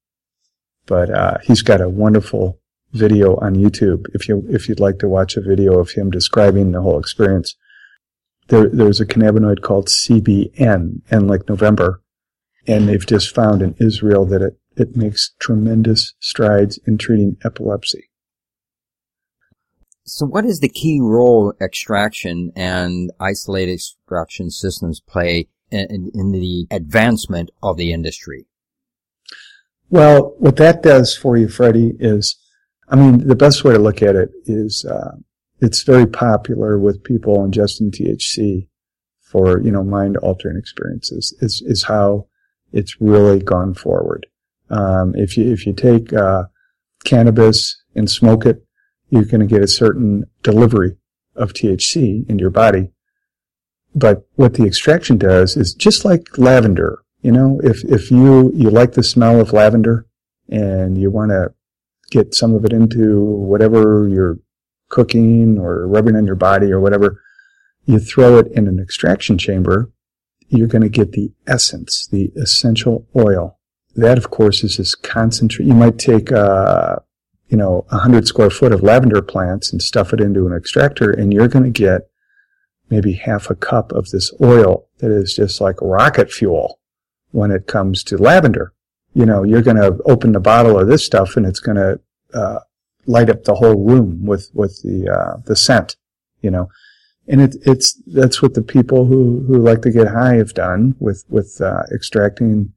but 0.86 1.10
uh, 1.10 1.38
he's 1.42 1.62
got 1.62 1.80
a 1.80 1.88
wonderful 1.88 2.60
video 2.94 3.36
on 3.36 3.56
YouTube. 3.56 4.06
If 4.14 4.28
you 4.28 4.44
if 4.48 4.68
you'd 4.68 4.80
like 4.80 4.98
to 5.00 5.08
watch 5.08 5.36
a 5.36 5.42
video 5.42 5.78
of 5.78 5.90
him 5.90 6.10
describing 6.10 6.72
the 6.72 6.80
whole 6.80 6.98
experience, 6.98 7.56
there 8.48 8.68
there's 8.68 9.00
a 9.00 9.06
cannabinoid 9.06 9.62
called 9.62 9.88
CBN, 9.88 11.02
and 11.10 11.28
like 11.28 11.48
November, 11.48 12.00
and 12.66 12.88
they've 12.88 13.06
just 13.06 13.34
found 13.34 13.60
in 13.62 13.74
Israel 13.78 14.24
that 14.26 14.42
it 14.42 14.58
it 14.76 14.96
makes 14.96 15.34
tremendous 15.38 16.14
strides 16.20 16.78
in 16.86 16.98
treating 16.98 17.36
epilepsy. 17.44 18.10
So 20.06 20.26
what 20.26 20.44
is 20.44 20.60
the 20.60 20.68
key 20.68 21.00
role 21.00 21.54
extraction 21.60 22.52
and 22.54 23.10
isolated 23.18 23.74
extraction 23.74 24.50
systems 24.50 25.00
play 25.00 25.48
in, 25.70 26.10
in, 26.14 26.32
the 26.32 26.66
advancement 26.70 27.50
of 27.62 27.78
the 27.78 27.92
industry? 27.92 28.46
Well, 29.88 30.34
what 30.38 30.56
that 30.56 30.82
does 30.82 31.16
for 31.16 31.36
you, 31.36 31.48
Freddie, 31.48 31.94
is, 31.98 32.36
I 32.88 32.96
mean, 32.96 33.26
the 33.26 33.36
best 33.36 33.64
way 33.64 33.72
to 33.72 33.78
look 33.78 34.02
at 34.02 34.16
it 34.16 34.30
is, 34.44 34.84
uh, 34.84 35.16
it's 35.60 35.82
very 35.82 36.06
popular 36.06 36.78
with 36.78 37.04
people 37.04 37.38
ingesting 37.38 37.90
THC 37.90 38.68
for, 39.20 39.60
you 39.60 39.70
know, 39.70 39.82
mind 39.82 40.16
altering 40.18 40.56
experiences 40.56 41.34
is, 41.40 41.62
is 41.64 41.84
how 41.84 42.26
it's 42.72 43.00
really 43.00 43.40
gone 43.40 43.74
forward. 43.74 44.26
Um, 44.68 45.14
if 45.14 45.36
you, 45.36 45.50
if 45.50 45.66
you 45.66 45.72
take, 45.72 46.12
uh, 46.12 46.44
cannabis 47.04 47.82
and 47.94 48.10
smoke 48.10 48.46
it, 48.46 48.64
you're 49.10 49.24
going 49.24 49.40
to 49.40 49.46
get 49.46 49.62
a 49.62 49.68
certain 49.68 50.24
delivery 50.42 50.96
of 51.36 51.52
THC 51.52 52.28
in 52.28 52.38
your 52.38 52.50
body. 52.50 52.90
But 53.94 54.26
what 54.34 54.54
the 54.54 54.64
extraction 54.64 55.18
does 55.18 55.56
is 55.56 55.74
just 55.74 56.04
like 56.04 56.36
lavender. 56.36 57.02
You 57.22 57.32
know, 57.32 57.60
if, 57.62 57.84
if 57.84 58.10
you, 58.10 58.50
you 58.54 58.70
like 58.70 58.92
the 58.92 59.02
smell 59.02 59.40
of 59.40 59.52
lavender 59.52 60.06
and 60.48 60.98
you 60.98 61.10
want 61.10 61.30
to 61.30 61.54
get 62.14 62.34
some 62.34 62.54
of 62.54 62.64
it 62.64 62.72
into 62.72 63.20
whatever 63.20 64.08
you're 64.08 64.38
cooking 64.88 65.58
or 65.58 65.88
rubbing 65.88 66.14
on 66.14 66.24
your 66.24 66.36
body 66.36 66.70
or 66.70 66.78
whatever, 66.78 67.20
you 67.86 67.98
throw 67.98 68.38
it 68.38 68.46
in 68.52 68.68
an 68.68 68.78
extraction 68.78 69.36
chamber, 69.36 69.90
you're 70.48 70.68
going 70.68 70.82
to 70.82 70.88
get 70.88 71.12
the 71.12 71.32
essence, 71.46 72.06
the 72.10 72.30
essential 72.36 73.06
oil. 73.16 73.58
That, 73.96 74.18
of 74.18 74.30
course, 74.30 74.62
is 74.62 74.76
this 74.76 74.94
concentrate. 74.94 75.66
You 75.66 75.74
might 75.74 75.98
take, 75.98 76.30
uh, 76.30 76.96
you 77.48 77.56
know, 77.56 77.84
a 77.90 77.98
hundred 77.98 78.26
square 78.26 78.50
foot 78.50 78.72
of 78.72 78.82
lavender 78.82 79.20
plants 79.22 79.72
and 79.72 79.82
stuff 79.82 80.12
it 80.12 80.20
into 80.20 80.46
an 80.46 80.54
extractor 80.56 81.10
and 81.10 81.32
you're 81.32 81.48
going 81.48 81.64
to 81.64 81.70
get 81.70 82.08
maybe 82.90 83.14
half 83.14 83.50
a 83.50 83.54
cup 83.54 83.92
of 83.92 84.10
this 84.10 84.32
oil 84.40 84.88
that 84.98 85.10
is 85.10 85.34
just 85.34 85.60
like 85.60 85.76
rocket 85.80 86.30
fuel 86.30 86.78
when 87.30 87.50
it 87.50 87.66
comes 87.66 88.04
to 88.04 88.16
lavender. 88.16 88.73
You 89.14 89.26
know, 89.26 89.42
you're 89.42 89.62
going 89.62 89.76
to 89.76 89.96
open 90.06 90.32
the 90.32 90.40
bottle 90.40 90.78
of 90.78 90.88
this 90.88 91.06
stuff 91.06 91.36
and 91.36 91.46
it's 91.46 91.60
going 91.60 91.76
to, 91.76 92.00
uh, 92.32 92.60
light 93.06 93.30
up 93.30 93.44
the 93.44 93.54
whole 93.54 93.84
room 93.84 94.24
with, 94.26 94.50
with 94.54 94.80
the, 94.82 95.08
uh, 95.08 95.36
the 95.46 95.56
scent, 95.56 95.96
you 96.40 96.50
know. 96.50 96.68
And 97.26 97.40
it, 97.40 97.56
it's, 97.62 97.94
that's 98.06 98.42
what 98.42 98.54
the 98.54 98.62
people 98.62 99.06
who, 99.06 99.44
who 99.46 99.58
like 99.58 99.82
to 99.82 99.90
get 99.90 100.08
high 100.08 100.34
have 100.34 100.54
done 100.54 100.94
with, 100.98 101.24
with, 101.28 101.60
uh, 101.60 101.82
extracting, 101.94 102.72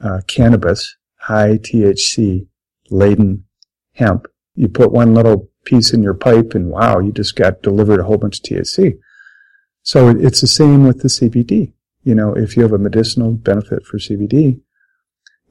uh, 0.00 0.20
cannabis, 0.26 0.96
high 1.16 1.58
THC 1.58 2.46
laden 2.90 3.44
hemp. 3.92 4.26
You 4.54 4.68
put 4.68 4.92
one 4.92 5.14
little 5.14 5.50
piece 5.64 5.92
in 5.92 6.02
your 6.02 6.14
pipe 6.14 6.54
and 6.54 6.70
wow, 6.70 6.98
you 6.98 7.12
just 7.12 7.36
got 7.36 7.62
delivered 7.62 8.00
a 8.00 8.04
whole 8.04 8.18
bunch 8.18 8.38
of 8.38 8.44
THC. 8.44 8.98
So 9.82 10.08
it's 10.08 10.40
the 10.40 10.46
same 10.46 10.86
with 10.86 11.02
the 11.02 11.08
CBD. 11.08 11.72
You 12.02 12.14
know, 12.14 12.34
if 12.34 12.56
you 12.56 12.62
have 12.62 12.72
a 12.72 12.78
medicinal 12.78 13.32
benefit 13.32 13.84
for 13.86 13.98
CBD, 13.98 14.60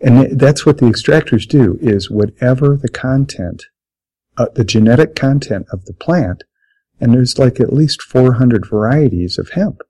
and 0.03 0.38
that's 0.39 0.65
what 0.65 0.79
the 0.79 0.86
extractors 0.86 1.48
do 1.48 1.77
is 1.81 2.12
whatever 2.12 2.75
the 2.75 2.89
content, 2.89 3.65
uh, 4.38 4.48
the 4.53 4.65
genetic 4.65 5.15
content 5.15 5.65
of 5.72 5.86
the 5.86 5.93
plant, 5.93 6.43
and 7.00 7.13
there's 7.13 7.39
like 7.39 7.60
at 7.60 7.74
least 7.74 8.01
400 8.01 8.67
varieties 8.67 9.38
of 9.38 9.51
hemp. 9.51 9.81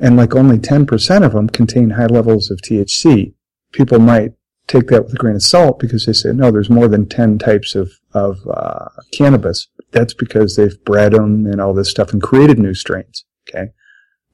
And 0.00 0.16
like 0.16 0.34
only 0.34 0.58
10% 0.58 1.24
of 1.24 1.32
them 1.32 1.48
contain 1.48 1.90
high 1.90 2.06
levels 2.06 2.50
of 2.50 2.60
THC. 2.60 3.34
People 3.70 3.98
might 3.98 4.32
take 4.66 4.88
that 4.88 5.04
with 5.04 5.12
a 5.12 5.16
grain 5.16 5.36
of 5.36 5.42
salt 5.42 5.78
because 5.78 6.06
they 6.06 6.12
say, 6.12 6.32
no, 6.32 6.50
there's 6.50 6.70
more 6.70 6.88
than 6.88 7.08
10 7.08 7.38
types 7.38 7.74
of, 7.74 7.92
of 8.12 8.38
uh, 8.50 8.88
cannabis. 9.12 9.68
That's 9.90 10.14
because 10.14 10.56
they've 10.56 10.82
bred 10.84 11.12
them 11.12 11.46
and 11.46 11.60
all 11.60 11.74
this 11.74 11.90
stuff 11.90 12.12
and 12.12 12.22
created 12.22 12.58
new 12.58 12.74
strains. 12.74 13.24
Okay. 13.48 13.72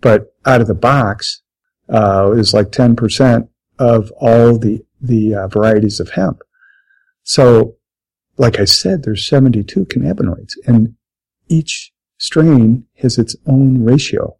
But 0.00 0.34
out 0.46 0.60
of 0.60 0.68
the 0.68 0.74
box, 0.74 1.42
uh, 1.88 2.32
is 2.36 2.54
like 2.54 2.68
10% 2.68 3.48
of 3.78 4.12
all 4.12 4.56
the, 4.56 4.84
the 5.00 5.34
uh, 5.34 5.48
varieties 5.48 6.00
of 6.00 6.10
hemp. 6.10 6.40
So, 7.22 7.76
like 8.36 8.58
I 8.58 8.64
said, 8.64 9.02
there's 9.02 9.26
72 9.26 9.86
cannabinoids 9.86 10.54
and 10.66 10.94
each 11.48 11.92
strain 12.18 12.84
has 12.98 13.18
its 13.18 13.36
own 13.46 13.84
ratio. 13.84 14.36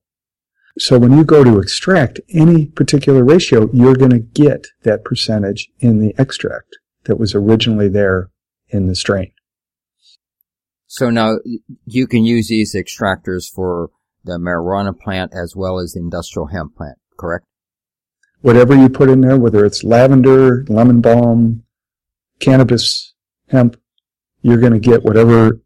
So 0.78 0.98
when 0.98 1.16
you 1.16 1.24
go 1.24 1.42
to 1.44 1.58
extract 1.58 2.20
any 2.30 2.66
particular 2.66 3.24
ratio, 3.24 3.68
you're 3.72 3.96
going 3.96 4.12
to 4.12 4.18
get 4.18 4.68
that 4.82 5.04
percentage 5.04 5.68
in 5.80 5.98
the 6.00 6.14
extract 6.16 6.78
that 7.04 7.18
was 7.18 7.34
originally 7.34 7.88
there 7.88 8.30
in 8.68 8.86
the 8.86 8.94
strain. 8.94 9.32
So 10.86 11.10
now 11.10 11.38
you 11.84 12.06
can 12.06 12.24
use 12.24 12.48
these 12.48 12.74
extractors 12.74 13.50
for 13.52 13.90
the 14.24 14.38
marijuana 14.38 14.98
plant 14.98 15.32
as 15.34 15.54
well 15.56 15.78
as 15.78 15.92
the 15.92 16.00
industrial 16.00 16.48
hemp 16.48 16.76
plant, 16.76 16.98
correct? 17.18 17.46
Whatever 18.42 18.74
you 18.74 18.88
put 18.88 19.10
in 19.10 19.20
there, 19.20 19.36
whether 19.36 19.64
it's 19.64 19.84
lavender, 19.84 20.64
lemon 20.68 21.00
balm, 21.00 21.64
cannabis, 22.38 23.14
hemp, 23.48 23.78
you're 24.42 24.60
going 24.60 24.72
to 24.72 24.78
get 24.78 25.02
whatever 25.04 25.60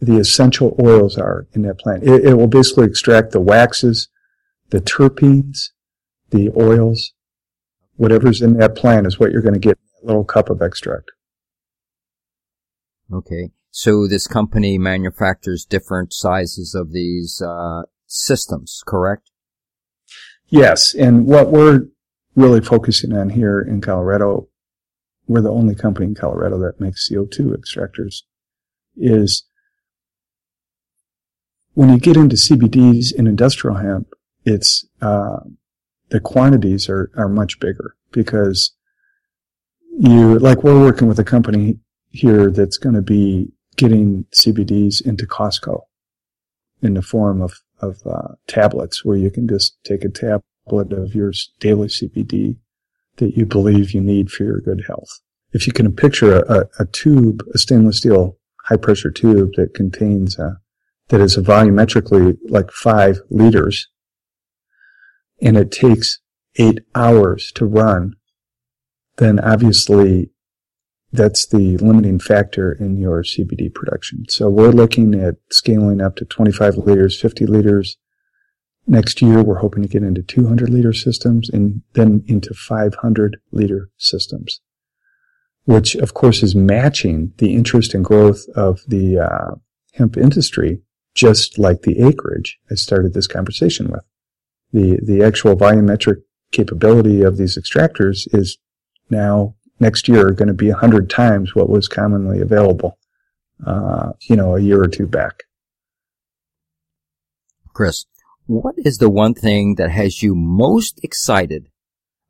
the 0.00 0.18
essential 0.18 0.76
oils 0.80 1.16
are 1.16 1.46
in 1.52 1.62
that 1.62 1.78
plant. 1.78 2.02
It, 2.02 2.24
it 2.24 2.34
will 2.34 2.48
basically 2.48 2.86
extract 2.86 3.32
the 3.32 3.40
waxes, 3.40 4.08
the 4.70 4.80
terpenes, 4.80 5.70
the 6.30 6.50
oils, 6.56 7.12
whatever's 7.96 8.42
in 8.42 8.54
that 8.58 8.76
plant 8.76 9.06
is 9.06 9.18
what 9.18 9.30
you're 9.30 9.42
going 9.42 9.54
to 9.54 9.60
get 9.60 9.78
in 9.78 10.04
a 10.04 10.06
little 10.06 10.24
cup 10.24 10.50
of 10.50 10.62
extract. 10.62 11.10
Okay. 13.12 13.50
So 13.70 14.06
this 14.06 14.26
company 14.26 14.78
manufactures 14.78 15.64
different 15.64 16.12
sizes 16.12 16.74
of 16.74 16.92
these 16.92 17.42
uh, 17.42 17.82
systems, 18.06 18.82
correct? 18.86 19.30
Yes. 20.48 20.94
And 20.94 21.26
what 21.26 21.50
we're 21.50 21.88
really 22.36 22.60
focusing 22.60 23.16
on 23.16 23.30
here 23.30 23.60
in 23.60 23.80
Colorado, 23.80 24.48
we're 25.26 25.40
the 25.40 25.50
only 25.50 25.74
company 25.74 26.06
in 26.06 26.14
Colorado 26.14 26.58
that 26.58 26.80
makes 26.80 27.08
CO2 27.10 27.56
extractors, 27.56 28.22
is 28.96 29.44
when 31.74 31.88
you 31.90 31.98
get 31.98 32.16
into 32.16 32.36
CBDs 32.36 33.12
in 33.12 33.26
industrial 33.26 33.78
hemp, 33.78 34.08
it's 34.44 34.86
uh, 35.02 35.40
the 36.10 36.20
quantities 36.20 36.88
are 36.88 37.10
are 37.16 37.28
much 37.28 37.58
bigger 37.58 37.96
because 38.12 38.72
you 39.98 40.38
like 40.38 40.62
we're 40.62 40.80
working 40.80 41.08
with 41.08 41.18
a 41.18 41.24
company 41.24 41.78
here 42.10 42.50
that's 42.50 42.78
going 42.78 42.94
to 42.94 43.02
be 43.02 43.48
getting 43.76 44.24
CBDs 44.34 45.04
into 45.04 45.26
Costco 45.26 45.80
in 46.82 46.94
the 46.94 47.02
form 47.02 47.42
of 47.42 47.54
of 47.80 47.98
uh, 48.06 48.34
tablets 48.46 49.04
where 49.04 49.16
you 49.16 49.30
can 49.30 49.48
just 49.48 49.76
take 49.84 50.04
a 50.04 50.08
tablet 50.08 50.44
of 50.68 51.14
your 51.14 51.32
daily 51.60 51.88
CBD 51.88 52.56
that 53.16 53.36
you 53.36 53.46
believe 53.46 53.92
you 53.92 54.00
need 54.00 54.30
for 54.30 54.44
your 54.44 54.60
good 54.60 54.84
health. 54.86 55.20
if 55.52 55.66
you 55.66 55.72
can 55.72 55.90
picture 55.94 56.40
a, 56.40 56.58
a, 56.58 56.64
a 56.80 56.86
tube, 56.86 57.42
a 57.54 57.58
stainless 57.58 57.98
steel 57.98 58.36
high 58.64 58.76
pressure 58.76 59.10
tube 59.10 59.50
that 59.56 59.74
contains, 59.74 60.38
uh, 60.38 60.54
that 61.08 61.20
is 61.20 61.36
volumetrically 61.36 62.36
like 62.48 62.70
five 62.72 63.20
liters, 63.30 63.88
and 65.40 65.56
it 65.56 65.70
takes 65.70 66.18
eight 66.56 66.80
hours 66.94 67.52
to 67.54 67.64
run, 67.64 68.16
then 69.16 69.38
obviously 69.38 70.30
that's 71.12 71.46
the 71.46 71.76
limiting 71.78 72.18
factor 72.18 72.72
in 72.72 72.98
your 72.98 73.22
CBD 73.22 73.72
production. 73.72 74.24
So 74.28 74.48
we're 74.48 74.70
looking 74.70 75.14
at 75.14 75.36
scaling 75.50 76.00
up 76.00 76.16
to 76.16 76.24
25 76.24 76.76
liters, 76.78 77.18
50 77.20 77.46
liters. 77.46 77.96
Next 78.86 79.20
year, 79.20 79.42
we're 79.42 79.58
hoping 79.58 79.82
to 79.82 79.88
get 79.88 80.04
into 80.04 80.22
200 80.22 80.70
liter 80.70 80.92
systems 80.92 81.50
and 81.50 81.82
then 81.94 82.22
into 82.28 82.54
500 82.54 83.38
liter 83.50 83.90
systems, 83.96 84.60
which 85.64 85.96
of 85.96 86.14
course 86.14 86.42
is 86.42 86.54
matching 86.54 87.32
the 87.38 87.54
interest 87.54 87.94
and 87.94 88.04
growth 88.04 88.46
of 88.54 88.80
the 88.86 89.18
uh, 89.18 89.54
hemp 89.94 90.16
industry, 90.16 90.82
just 91.14 91.58
like 91.58 91.82
the 91.82 91.98
acreage 91.98 92.58
I 92.70 92.76
started 92.76 93.12
this 93.12 93.26
conversation 93.26 93.88
with. 93.88 94.04
The, 94.72 95.00
the 95.02 95.24
actual 95.24 95.56
volumetric 95.56 96.22
capability 96.52 97.22
of 97.22 97.38
these 97.38 97.58
extractors 97.58 98.32
is 98.32 98.58
now 99.10 99.56
next 99.80 100.06
year 100.06 100.30
going 100.30 100.48
to 100.48 100.54
be 100.54 100.70
a 100.70 100.76
hundred 100.76 101.10
times 101.10 101.56
what 101.56 101.68
was 101.68 101.88
commonly 101.88 102.40
available, 102.40 102.98
uh, 103.66 104.12
you 104.28 104.36
know, 104.36 104.54
a 104.54 104.60
year 104.60 104.80
or 104.80 104.88
two 104.88 105.06
back. 105.06 105.42
Chris, 107.72 108.06
what 108.46 108.74
is 108.78 108.98
the 108.98 109.10
one 109.10 109.34
thing 109.34 109.74
that 109.76 109.90
has 109.90 110.22
you 110.22 110.34
most 110.34 111.00
excited 111.02 111.68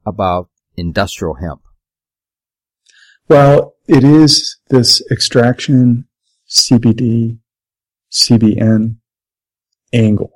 about 0.05 0.49
industrial 0.77 1.35
hemp? 1.35 1.63
Well, 3.29 3.75
it 3.89 4.05
is 4.05 4.59
this 4.69 5.03
extraction, 5.11 6.07
CBD, 6.49 7.39
CBN 8.11 8.97
angle 9.93 10.33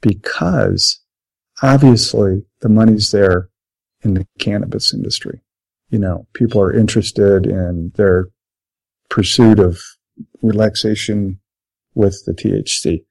because 0.00 1.00
obviously 1.62 2.44
the 2.60 2.68
money's 2.68 3.10
there 3.10 3.50
in 4.02 4.14
the 4.14 4.26
cannabis 4.38 4.94
industry 4.94 5.42
you 5.90 5.98
know, 5.98 6.26
people 6.34 6.60
are 6.60 6.72
interested 6.72 7.46
in 7.46 7.92
their 7.96 8.28
pursuit 9.08 9.58
of 9.58 9.80
relaxation 10.42 11.40
with 11.94 12.22
the 12.26 12.32
THC. 12.32 13.04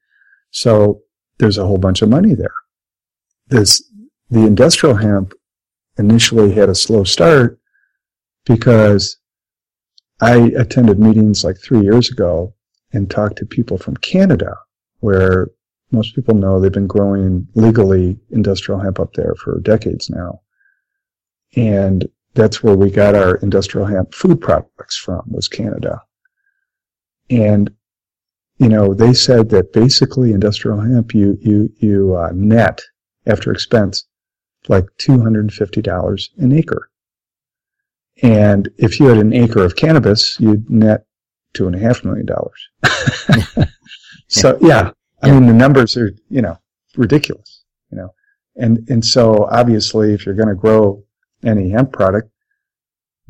So 0.50 1.00
there's 1.38 1.58
a 1.58 1.66
whole 1.66 1.78
bunch 1.78 2.02
of 2.02 2.08
money 2.08 2.34
there. 2.34 2.54
This, 3.48 3.82
the 4.30 4.46
industrial 4.46 4.96
hemp 4.96 5.34
initially 5.96 6.52
had 6.52 6.68
a 6.68 6.74
slow 6.74 7.04
start 7.04 7.58
because 8.44 9.18
I 10.20 10.52
attended 10.56 10.98
meetings 10.98 11.44
like 11.44 11.58
three 11.58 11.80
years 11.80 12.10
ago 12.10 12.54
and 12.92 13.10
talked 13.10 13.36
to 13.38 13.46
people 13.46 13.78
from 13.78 13.96
Canada 13.96 14.56
where 15.00 15.48
most 15.90 16.14
people 16.14 16.34
know 16.34 16.60
they've 16.60 16.72
been 16.72 16.86
growing 16.86 17.46
legally 17.54 18.18
industrial 18.30 18.80
hemp 18.80 19.00
up 19.00 19.12
there 19.14 19.34
for 19.36 19.60
decades 19.60 20.10
now. 20.10 20.40
And 21.56 22.06
that's 22.34 22.62
where 22.62 22.76
we 22.76 22.90
got 22.90 23.14
our 23.14 23.36
industrial 23.36 23.86
hemp 23.86 24.14
food 24.14 24.40
products 24.40 24.96
from 24.96 25.22
was 25.26 25.48
Canada. 25.48 26.02
And, 27.30 27.70
you 28.58 28.68
know, 28.68 28.92
they 28.92 29.12
said 29.12 29.50
that 29.50 29.72
basically 29.72 30.32
industrial 30.32 30.80
hemp, 30.80 31.14
you, 31.14 31.38
you, 31.40 31.72
you 31.78 32.16
uh, 32.16 32.30
net 32.34 32.80
after 33.26 33.52
expense 33.52 34.04
like 34.68 34.84
$250 34.98 36.28
an 36.38 36.52
acre. 36.52 36.90
And 38.22 38.68
if 38.76 38.98
you 38.98 39.06
had 39.06 39.18
an 39.18 39.32
acre 39.32 39.64
of 39.64 39.76
cannabis, 39.76 40.38
you'd 40.40 40.68
net 40.68 41.06
two 41.54 41.66
and 41.66 41.76
a 41.76 41.78
half 41.78 42.04
million 42.04 42.26
dollars. 42.26 42.68
so 44.26 44.58
yeah, 44.60 44.90
I 45.22 45.30
mean, 45.30 45.46
the 45.46 45.54
numbers 45.54 45.96
are, 45.96 46.10
you 46.28 46.42
know, 46.42 46.58
ridiculous, 46.96 47.62
you 47.90 47.98
know, 47.98 48.12
and, 48.56 48.88
and 48.90 49.04
so 49.04 49.46
obviously 49.50 50.12
if 50.12 50.26
you're 50.26 50.34
going 50.34 50.48
to 50.48 50.54
grow 50.54 51.04
any 51.44 51.70
hemp 51.70 51.92
product, 51.92 52.30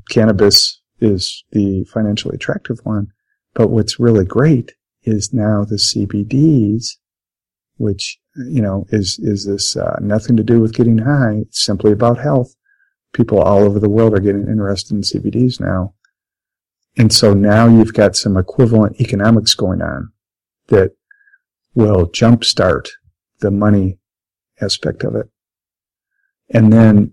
cannabis 0.09 0.81
is 1.01 1.45
the 1.53 1.85
financially 1.85 2.35
attractive 2.35 2.79
one. 2.85 3.09
But 3.55 3.69
what's 3.69 4.01
really 4.01 4.25
great 4.25 4.73
is 5.03 5.33
now 5.33 5.65
the 5.65 5.77
CBDs, 5.77 6.97
which, 7.77 8.19
you 8.37 8.63
know, 8.63 8.87
is, 8.91 9.19
is 9.21 9.47
this, 9.47 9.77
uh, 9.77 9.99
nothing 10.01 10.37
to 10.37 10.43
do 10.43 10.61
with 10.61 10.75
getting 10.75 10.99
high. 10.99 11.39
It's 11.43 11.65
simply 11.65 11.93
about 11.93 12.19
health. 12.19 12.55
People 13.13 13.41
all 13.41 13.61
over 13.61 13.79
the 13.79 13.89
world 13.89 14.15
are 14.15 14.21
getting 14.21 14.49
interested 14.49 14.95
in 14.95 15.03
CBDs 15.03 15.61
now. 15.61 15.95
And 16.97 17.13
so 17.13 17.33
now 17.33 17.69
you've 17.69 17.95
got 17.95 18.17
some 18.17 18.37
equivalent 18.37 19.01
economics 19.01 19.55
going 19.55 19.81
on 19.81 20.13
that 20.67 20.93
will 21.75 22.09
jumpstart 22.09 22.89
the 23.39 23.53
money 23.53 23.99
aspect 24.61 25.05
of 25.05 25.15
it. 25.15 25.29
And 26.51 26.73
then 26.73 27.13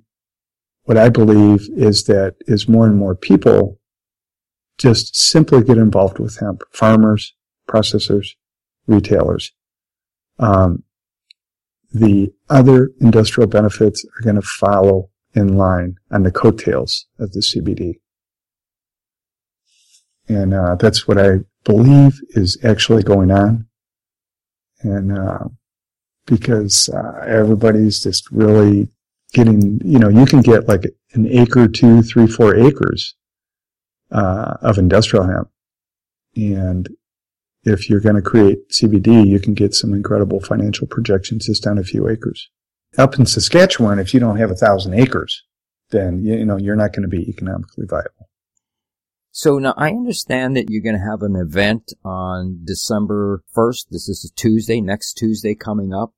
what 0.83 0.97
I 0.97 1.09
believe 1.09 1.69
is 1.75 2.05
that 2.05 2.35
is 2.47 2.67
more 2.67 2.87
and 2.87 2.97
more 2.97 3.15
people 3.15 3.79
just 4.77 5.15
simply 5.15 5.63
get 5.63 5.77
involved 5.77 6.19
with 6.19 6.39
hemp. 6.39 6.63
Farmers, 6.71 7.34
processors, 7.69 8.30
retailers. 8.88 9.51
Um, 10.39 10.84
the 11.93 12.34
other 12.49 12.91
industrial 12.99 13.47
benefits 13.47 14.06
are 14.06 14.23
going 14.23 14.36
to 14.36 14.41
follow 14.41 15.10
in 15.34 15.58
line 15.58 15.95
on 16.12 16.23
the 16.23 16.32
coattails 16.32 17.08
of 17.19 17.32
the 17.32 17.39
CBD. 17.39 17.99
And 20.28 20.54
uh, 20.54 20.75
that's 20.75 21.08
what 21.08 21.17
I 21.17 21.39
believe 21.63 22.19
is 22.30 22.58
actually 22.63 23.04
going 23.04 23.32
on. 23.32 23.67
And 24.82 25.17
uh, 25.17 25.45
because 26.25 26.89
uh, 26.89 27.23
everybody's 27.25 28.04
just 28.04 28.30
really 28.32 28.89
getting, 29.34 29.80
you 29.84 29.99
know, 29.99 30.10
you 30.10 30.25
can 30.25 30.41
get 30.41 30.67
like 30.67 30.86
an 31.13 31.28
acre, 31.28 31.67
two, 31.67 32.01
three, 32.01 32.28
four 32.28 32.56
acres 32.56 33.15
uh, 34.12 34.56
of 34.62 34.78
industrial 34.78 35.25
hemp. 35.25 35.49
And 36.36 36.89
if 37.65 37.89
you're 37.89 37.99
going 37.99 38.15
to 38.15 38.21
create 38.21 38.69
CBD, 38.69 39.28
you 39.28 39.39
can 39.39 39.54
get 39.54 39.73
some 39.73 39.93
incredible 39.93 40.39
financial 40.39 40.88
projections 40.88 41.47
just 41.47 41.67
on 41.67 41.78
a 41.78 41.84
few 41.84 42.08
acres. 42.08 42.49
Up 42.97 43.19
in 43.19 43.25
Saskatchewan, 43.25 43.99
if 43.99 44.13
you 44.13 44.19
don't 44.19 44.38
have 44.38 44.51
a 44.51 44.56
thousand 44.56 44.93
acres, 44.93 45.43
then, 45.89 46.23
you 46.23 46.45
know, 46.45 46.58
you're 46.58 46.75
not 46.75 46.93
going 46.93 47.04
to 47.04 47.10
be 47.10 47.30
economically 47.30 47.86
viable. 47.88 48.30
So 49.32 49.60
now 49.60 49.73
I 49.75 49.89
understand 49.89 50.56
that 50.56 50.69
you're 50.69 50.82
going 50.82 50.95
to 50.95 51.12
have 51.12 51.21
an 51.21 51.36
event 51.36 51.91
on 52.06 52.62
December 52.63 53.43
1st. 53.56 53.88
This 53.91 54.08
is 54.08 54.32
a 54.32 54.34
Tuesday, 54.39 54.80
next 54.80 55.15
Tuesday 55.15 55.56
coming 55.56 55.93
up 55.93 56.13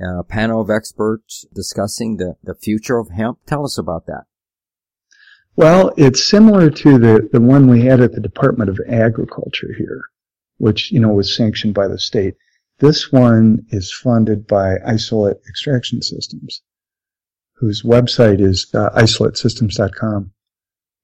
a 0.00 0.24
panel 0.24 0.60
of 0.60 0.70
experts 0.70 1.44
discussing 1.54 2.16
the, 2.16 2.36
the 2.42 2.54
future 2.54 2.98
of 2.98 3.10
hemp. 3.10 3.38
Tell 3.46 3.64
us 3.64 3.76
about 3.76 4.06
that. 4.06 4.24
Well, 5.56 5.92
it's 5.96 6.24
similar 6.24 6.70
to 6.70 6.98
the, 6.98 7.28
the 7.32 7.40
one 7.40 7.68
we 7.68 7.82
had 7.82 8.00
at 8.00 8.12
the 8.12 8.20
Department 8.20 8.70
of 8.70 8.80
Agriculture 8.88 9.74
here, 9.76 10.04
which, 10.60 10.92
you 10.92 11.00
know, 11.00 11.08
was 11.08 11.34
sanctioned 11.34 11.72
by 11.72 11.88
the 11.88 11.98
state. 11.98 12.34
This 12.80 13.10
one 13.10 13.64
is 13.70 13.90
funded 13.90 14.46
by 14.46 14.76
Isolate 14.86 15.38
Extraction 15.48 16.02
Systems, 16.02 16.62
whose 17.54 17.82
website 17.82 18.40
is 18.40 18.66
uh, 18.74 18.90
isolatesystems.com. 18.90 20.30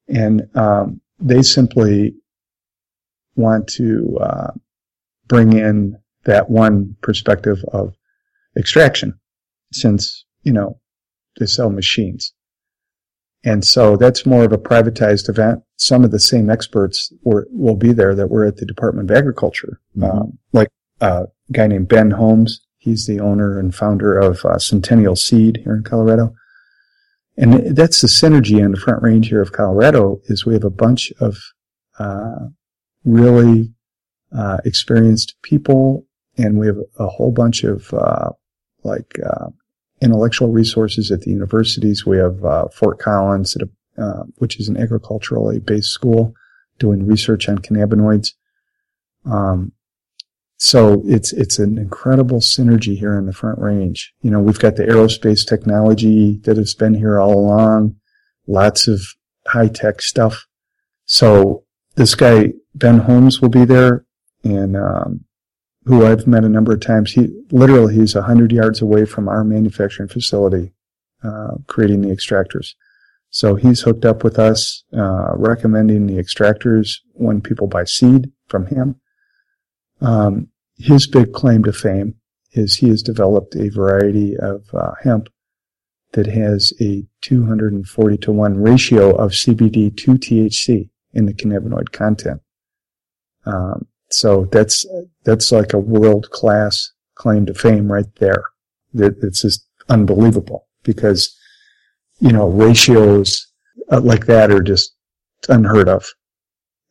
And 0.08 0.48
um, 0.54 1.00
they 1.18 1.40
simply 1.40 2.14
want 3.34 3.66
to 3.68 4.18
uh, 4.20 4.50
bring 5.26 5.54
in 5.54 5.96
that 6.24 6.50
one 6.50 6.94
perspective 7.00 7.64
of 7.72 7.94
extraction 8.58 9.18
since, 9.72 10.26
you 10.42 10.52
know, 10.52 10.78
they 11.38 11.46
sell 11.46 11.70
machines. 11.70 12.34
And 13.46 13.64
so 13.64 13.96
that's 13.96 14.26
more 14.26 14.42
of 14.42 14.52
a 14.52 14.58
privatized 14.58 15.28
event. 15.28 15.62
Some 15.76 16.02
of 16.02 16.10
the 16.10 16.18
same 16.18 16.50
experts 16.50 17.12
were, 17.22 17.46
will 17.52 17.76
be 17.76 17.92
there 17.92 18.12
that 18.16 18.28
were 18.28 18.44
at 18.44 18.56
the 18.56 18.66
Department 18.66 19.08
of 19.08 19.16
Agriculture, 19.16 19.80
mm-hmm. 19.96 20.18
um, 20.18 20.38
like 20.52 20.68
uh, 21.00 21.26
a 21.48 21.52
guy 21.52 21.68
named 21.68 21.86
Ben 21.86 22.10
Holmes. 22.10 22.60
He's 22.78 23.06
the 23.06 23.20
owner 23.20 23.58
and 23.60 23.72
founder 23.72 24.18
of 24.18 24.44
uh, 24.44 24.58
Centennial 24.58 25.14
Seed 25.14 25.60
here 25.62 25.76
in 25.76 25.84
Colorado. 25.84 26.34
And 27.36 27.76
that's 27.76 28.00
the 28.00 28.08
synergy 28.08 28.58
in 28.58 28.72
the 28.72 28.80
front 28.80 29.02
range 29.02 29.28
here 29.28 29.42
of 29.42 29.52
Colorado 29.52 30.20
is 30.24 30.44
we 30.44 30.54
have 30.54 30.64
a 30.64 30.70
bunch 30.70 31.12
of 31.20 31.38
uh, 32.00 32.48
really 33.04 33.72
uh, 34.36 34.58
experienced 34.64 35.36
people 35.42 36.04
and 36.36 36.58
we 36.58 36.66
have 36.66 36.78
a 36.98 37.06
whole 37.06 37.30
bunch 37.30 37.62
of 37.62 37.94
uh, 37.94 38.30
like 38.82 39.18
uh, 39.24 39.48
intellectual 40.00 40.50
resources 40.52 41.10
at 41.10 41.22
the 41.22 41.30
universities. 41.30 42.04
We 42.04 42.18
have 42.18 42.44
uh, 42.44 42.68
Fort 42.68 42.98
Collins, 42.98 43.56
a, 43.56 44.02
uh, 44.02 44.24
which 44.36 44.60
is 44.60 44.68
an 44.68 44.76
agriculturally 44.76 45.58
based 45.58 45.90
school, 45.90 46.34
doing 46.78 47.06
research 47.06 47.48
on 47.48 47.58
cannabinoids. 47.58 48.34
Um, 49.24 49.72
so 50.58 51.02
it's 51.06 51.32
it's 51.32 51.58
an 51.58 51.76
incredible 51.78 52.40
synergy 52.40 52.96
here 52.96 53.18
in 53.18 53.26
the 53.26 53.32
Front 53.32 53.58
Range. 53.58 54.14
You 54.22 54.30
know, 54.30 54.40
we've 54.40 54.58
got 54.58 54.76
the 54.76 54.84
aerospace 54.84 55.46
technology 55.46 56.38
that 56.44 56.56
has 56.56 56.74
been 56.74 56.94
here 56.94 57.20
all 57.20 57.34
along, 57.34 57.96
lots 58.46 58.88
of 58.88 59.00
high 59.46 59.68
tech 59.68 60.02
stuff, 60.02 60.46
So 61.06 61.64
this 61.94 62.14
guy, 62.14 62.52
Ben 62.74 62.98
Holmes 62.98 63.40
will 63.40 63.48
be 63.48 63.64
there 63.64 64.04
and, 64.44 64.76
um, 64.76 65.24
who 65.86 66.04
I've 66.04 66.26
met 66.26 66.44
a 66.44 66.48
number 66.48 66.72
of 66.72 66.80
times. 66.80 67.12
He 67.12 67.28
literally, 67.50 67.94
he's 67.94 68.14
a 68.14 68.22
hundred 68.22 68.52
yards 68.52 68.82
away 68.82 69.04
from 69.04 69.28
our 69.28 69.44
manufacturing 69.44 70.08
facility, 70.08 70.72
uh, 71.22 71.54
creating 71.66 72.02
the 72.02 72.14
extractors. 72.14 72.74
So 73.30 73.54
he's 73.54 73.82
hooked 73.82 74.04
up 74.04 74.24
with 74.24 74.38
us, 74.38 74.84
uh, 74.96 75.34
recommending 75.36 76.06
the 76.06 76.22
extractors 76.22 77.00
when 77.12 77.40
people 77.40 77.66
buy 77.66 77.84
seed 77.84 78.32
from 78.48 78.66
him. 78.66 79.00
Um, 80.00 80.48
his 80.76 81.06
big 81.06 81.32
claim 81.32 81.62
to 81.64 81.72
fame 81.72 82.16
is 82.52 82.76
he 82.76 82.88
has 82.88 83.02
developed 83.02 83.54
a 83.54 83.68
variety 83.68 84.36
of 84.36 84.64
uh, 84.74 84.92
hemp 85.02 85.28
that 86.12 86.26
has 86.26 86.72
a 86.80 87.04
240 87.22 88.16
to 88.18 88.32
1 88.32 88.58
ratio 88.58 89.14
of 89.14 89.32
CBD 89.32 89.96
to 89.96 90.12
THC 90.12 90.88
in 91.12 91.26
the 91.26 91.34
cannabinoid 91.34 91.92
content. 91.92 92.40
Um, 93.44 93.86
so 94.10 94.46
that's 94.46 94.86
that's 95.24 95.52
like 95.52 95.72
a 95.72 95.78
world 95.78 96.30
class 96.30 96.92
claim 97.14 97.46
to 97.46 97.54
fame 97.54 97.90
right 97.90 98.06
there. 98.16 98.44
It's 98.94 99.42
just 99.42 99.66
unbelievable 99.88 100.66
because 100.82 101.36
you 102.20 102.32
know 102.32 102.48
ratios 102.48 103.46
uh, 103.90 104.00
like 104.00 104.26
that 104.26 104.50
are 104.50 104.62
just 104.62 104.94
unheard 105.48 105.88
of. 105.88 106.06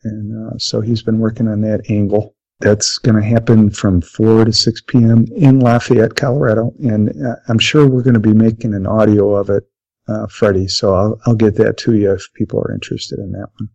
And 0.03 0.53
uh, 0.53 0.57
so 0.57 0.81
he's 0.81 1.01
been 1.01 1.19
working 1.19 1.47
on 1.47 1.61
that 1.61 1.89
angle. 1.89 2.35
That's 2.59 2.99
going 2.99 3.15
to 3.15 3.27
happen 3.27 3.69
from 3.69 4.01
4 4.01 4.45
to 4.45 4.53
6 4.53 4.81
p.m. 4.87 5.25
in 5.35 5.59
Lafayette, 5.59 6.15
Colorado. 6.15 6.73
And 6.79 7.09
uh, 7.09 7.35
I'm 7.49 7.59
sure 7.59 7.87
we're 7.87 8.03
going 8.03 8.13
to 8.13 8.19
be 8.19 8.33
making 8.33 8.73
an 8.73 8.87
audio 8.87 9.35
of 9.35 9.49
it, 9.49 9.63
uh, 10.07 10.27
Freddie. 10.27 10.67
So 10.67 10.93
I'll, 10.93 11.19
I'll 11.25 11.35
get 11.35 11.55
that 11.55 11.77
to 11.79 11.95
you 11.95 12.13
if 12.13 12.31
people 12.33 12.59
are 12.59 12.71
interested 12.71 13.19
in 13.19 13.31
that 13.33 13.47
one. 13.59 13.69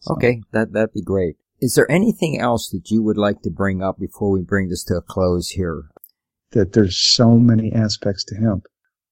So. 0.00 0.14
Okay, 0.14 0.40
that, 0.52 0.72
that'd 0.72 0.94
be 0.94 1.02
great. 1.02 1.36
Is 1.64 1.76
there 1.76 1.90
anything 1.90 2.38
else 2.38 2.68
that 2.68 2.90
you 2.90 3.02
would 3.02 3.16
like 3.16 3.40
to 3.40 3.50
bring 3.50 3.82
up 3.82 3.98
before 3.98 4.30
we 4.30 4.42
bring 4.42 4.68
this 4.68 4.84
to 4.84 4.96
a 4.96 5.00
close 5.00 5.48
here? 5.48 5.84
That 6.50 6.74
there's 6.74 7.00
so 7.00 7.38
many 7.38 7.72
aspects 7.72 8.22
to 8.24 8.34
hemp. 8.34 8.66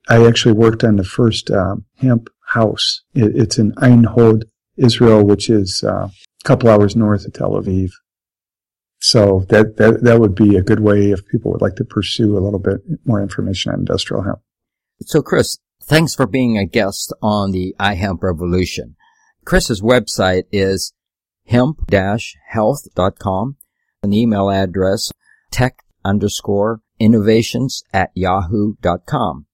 I 0.07 0.27
actually 0.27 0.53
worked 0.53 0.85
on 0.85 0.97
the 0.97 1.03
first 1.03 1.51
uh, 1.51 1.77
hemp 1.97 2.29
house. 2.49 3.05
It, 3.15 3.35
it's 3.35 3.59
in 3.59 3.73
Ein 3.79 4.05
Hod, 4.05 4.45
Israel, 4.77 5.25
which 5.25 5.49
is 5.49 5.83
uh, 5.83 6.09
a 6.09 6.45
couple 6.45 6.69
hours 6.69 6.95
north 6.95 7.25
of 7.25 7.33
Tel 7.33 7.53
Aviv. 7.53 7.89
So 9.01 9.47
that, 9.49 9.79
that, 9.79 10.03
that 10.03 10.21
would 10.21 10.35
be 10.35 10.57
a 10.57 10.63
good 10.63 10.81
way 10.81 11.11
if 11.11 11.27
people 11.29 11.53
would 11.53 11.63
like 11.63 11.77
to 11.77 11.87
pursue 11.87 12.37
a 12.37 12.45
little 12.45 12.61
bit 12.61 12.83
more 13.07 13.23
information 13.23 13.73
on 13.73 13.79
industrial 13.79 14.25
hemp. 14.25 14.41
So 15.07 15.23
Chris, 15.23 15.57
thanks 15.83 16.15
for 16.15 16.27
being 16.27 16.59
a 16.59 16.67
guest 16.67 17.15
on 17.23 17.53
the 17.53 17.75
iHemp 17.81 18.23
Revolution. 18.23 18.97
Chris's 19.47 19.81
website 19.81 20.45
is 20.53 20.93
hemp-health.com, 21.47 23.57
an 24.03 24.13
email 24.13 24.51
address 24.51 25.11
tek 25.51 25.79
underscore 26.05 26.81
innovations 26.99 27.83
at 27.93 28.11
yahoo.com. 28.15 29.47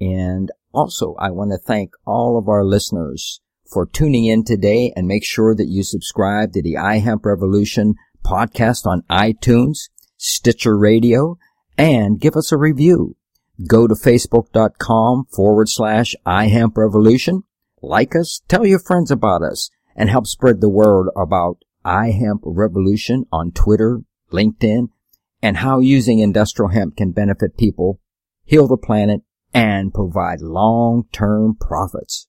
And 0.00 0.50
also, 0.72 1.14
I 1.18 1.30
want 1.30 1.52
to 1.52 1.58
thank 1.58 1.92
all 2.06 2.38
of 2.38 2.48
our 2.48 2.64
listeners 2.64 3.40
for 3.70 3.86
tuning 3.86 4.26
in 4.26 4.44
today 4.44 4.92
and 4.94 5.06
make 5.06 5.24
sure 5.24 5.54
that 5.54 5.68
you 5.68 5.82
subscribe 5.82 6.52
to 6.52 6.62
the 6.62 6.74
iHemp 6.74 7.24
Revolution 7.24 7.94
podcast 8.24 8.86
on 8.86 9.02
iTunes, 9.10 9.88
Stitcher 10.16 10.76
Radio, 10.76 11.38
and 11.78 12.20
give 12.20 12.36
us 12.36 12.52
a 12.52 12.56
review. 12.56 13.16
Go 13.66 13.86
to 13.86 13.94
facebook.com 13.94 15.26
forward 15.34 15.68
slash 15.68 16.14
iHemp 16.26 16.76
Revolution. 16.76 17.44
Like 17.80 18.14
us, 18.14 18.42
tell 18.48 18.66
your 18.66 18.78
friends 18.78 19.10
about 19.10 19.42
us, 19.42 19.70
and 19.96 20.10
help 20.10 20.26
spread 20.26 20.60
the 20.60 20.68
word 20.68 21.08
about 21.16 21.58
iHemp 21.84 22.40
Revolution 22.42 23.24
on 23.32 23.52
Twitter, 23.52 24.02
LinkedIn, 24.32 24.88
and 25.42 25.58
how 25.58 25.80
using 25.80 26.18
industrial 26.18 26.70
hemp 26.70 26.96
can 26.96 27.12
benefit 27.12 27.56
people, 27.56 28.00
heal 28.44 28.68
the 28.68 28.76
planet, 28.76 29.20
and 29.52 29.92
provide 29.92 30.40
long-term 30.40 31.56
profits. 31.60 32.26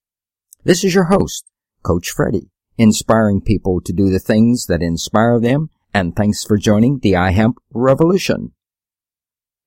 This 0.63 0.83
is 0.83 0.95
your 0.95 1.05
host, 1.05 1.45
Coach 1.83 2.09
Freddie, 2.09 2.49
inspiring 2.77 3.41
people 3.41 3.81
to 3.81 3.93
do 3.93 4.09
the 4.09 4.19
things 4.19 4.65
that 4.65 4.81
inspire 4.81 5.39
them 5.39 5.69
and 5.93 6.15
thanks 6.15 6.43
for 6.43 6.57
joining 6.57 6.99
the 6.99 7.13
iHemp 7.13 7.53
Revolution. 7.71 8.53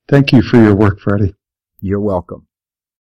Thank 0.08 0.32
you 0.32 0.42
for 0.42 0.56
your 0.56 0.74
work, 0.74 1.00
Freddie. 1.00 1.34
You're 1.80 2.00
welcome. 2.00 2.45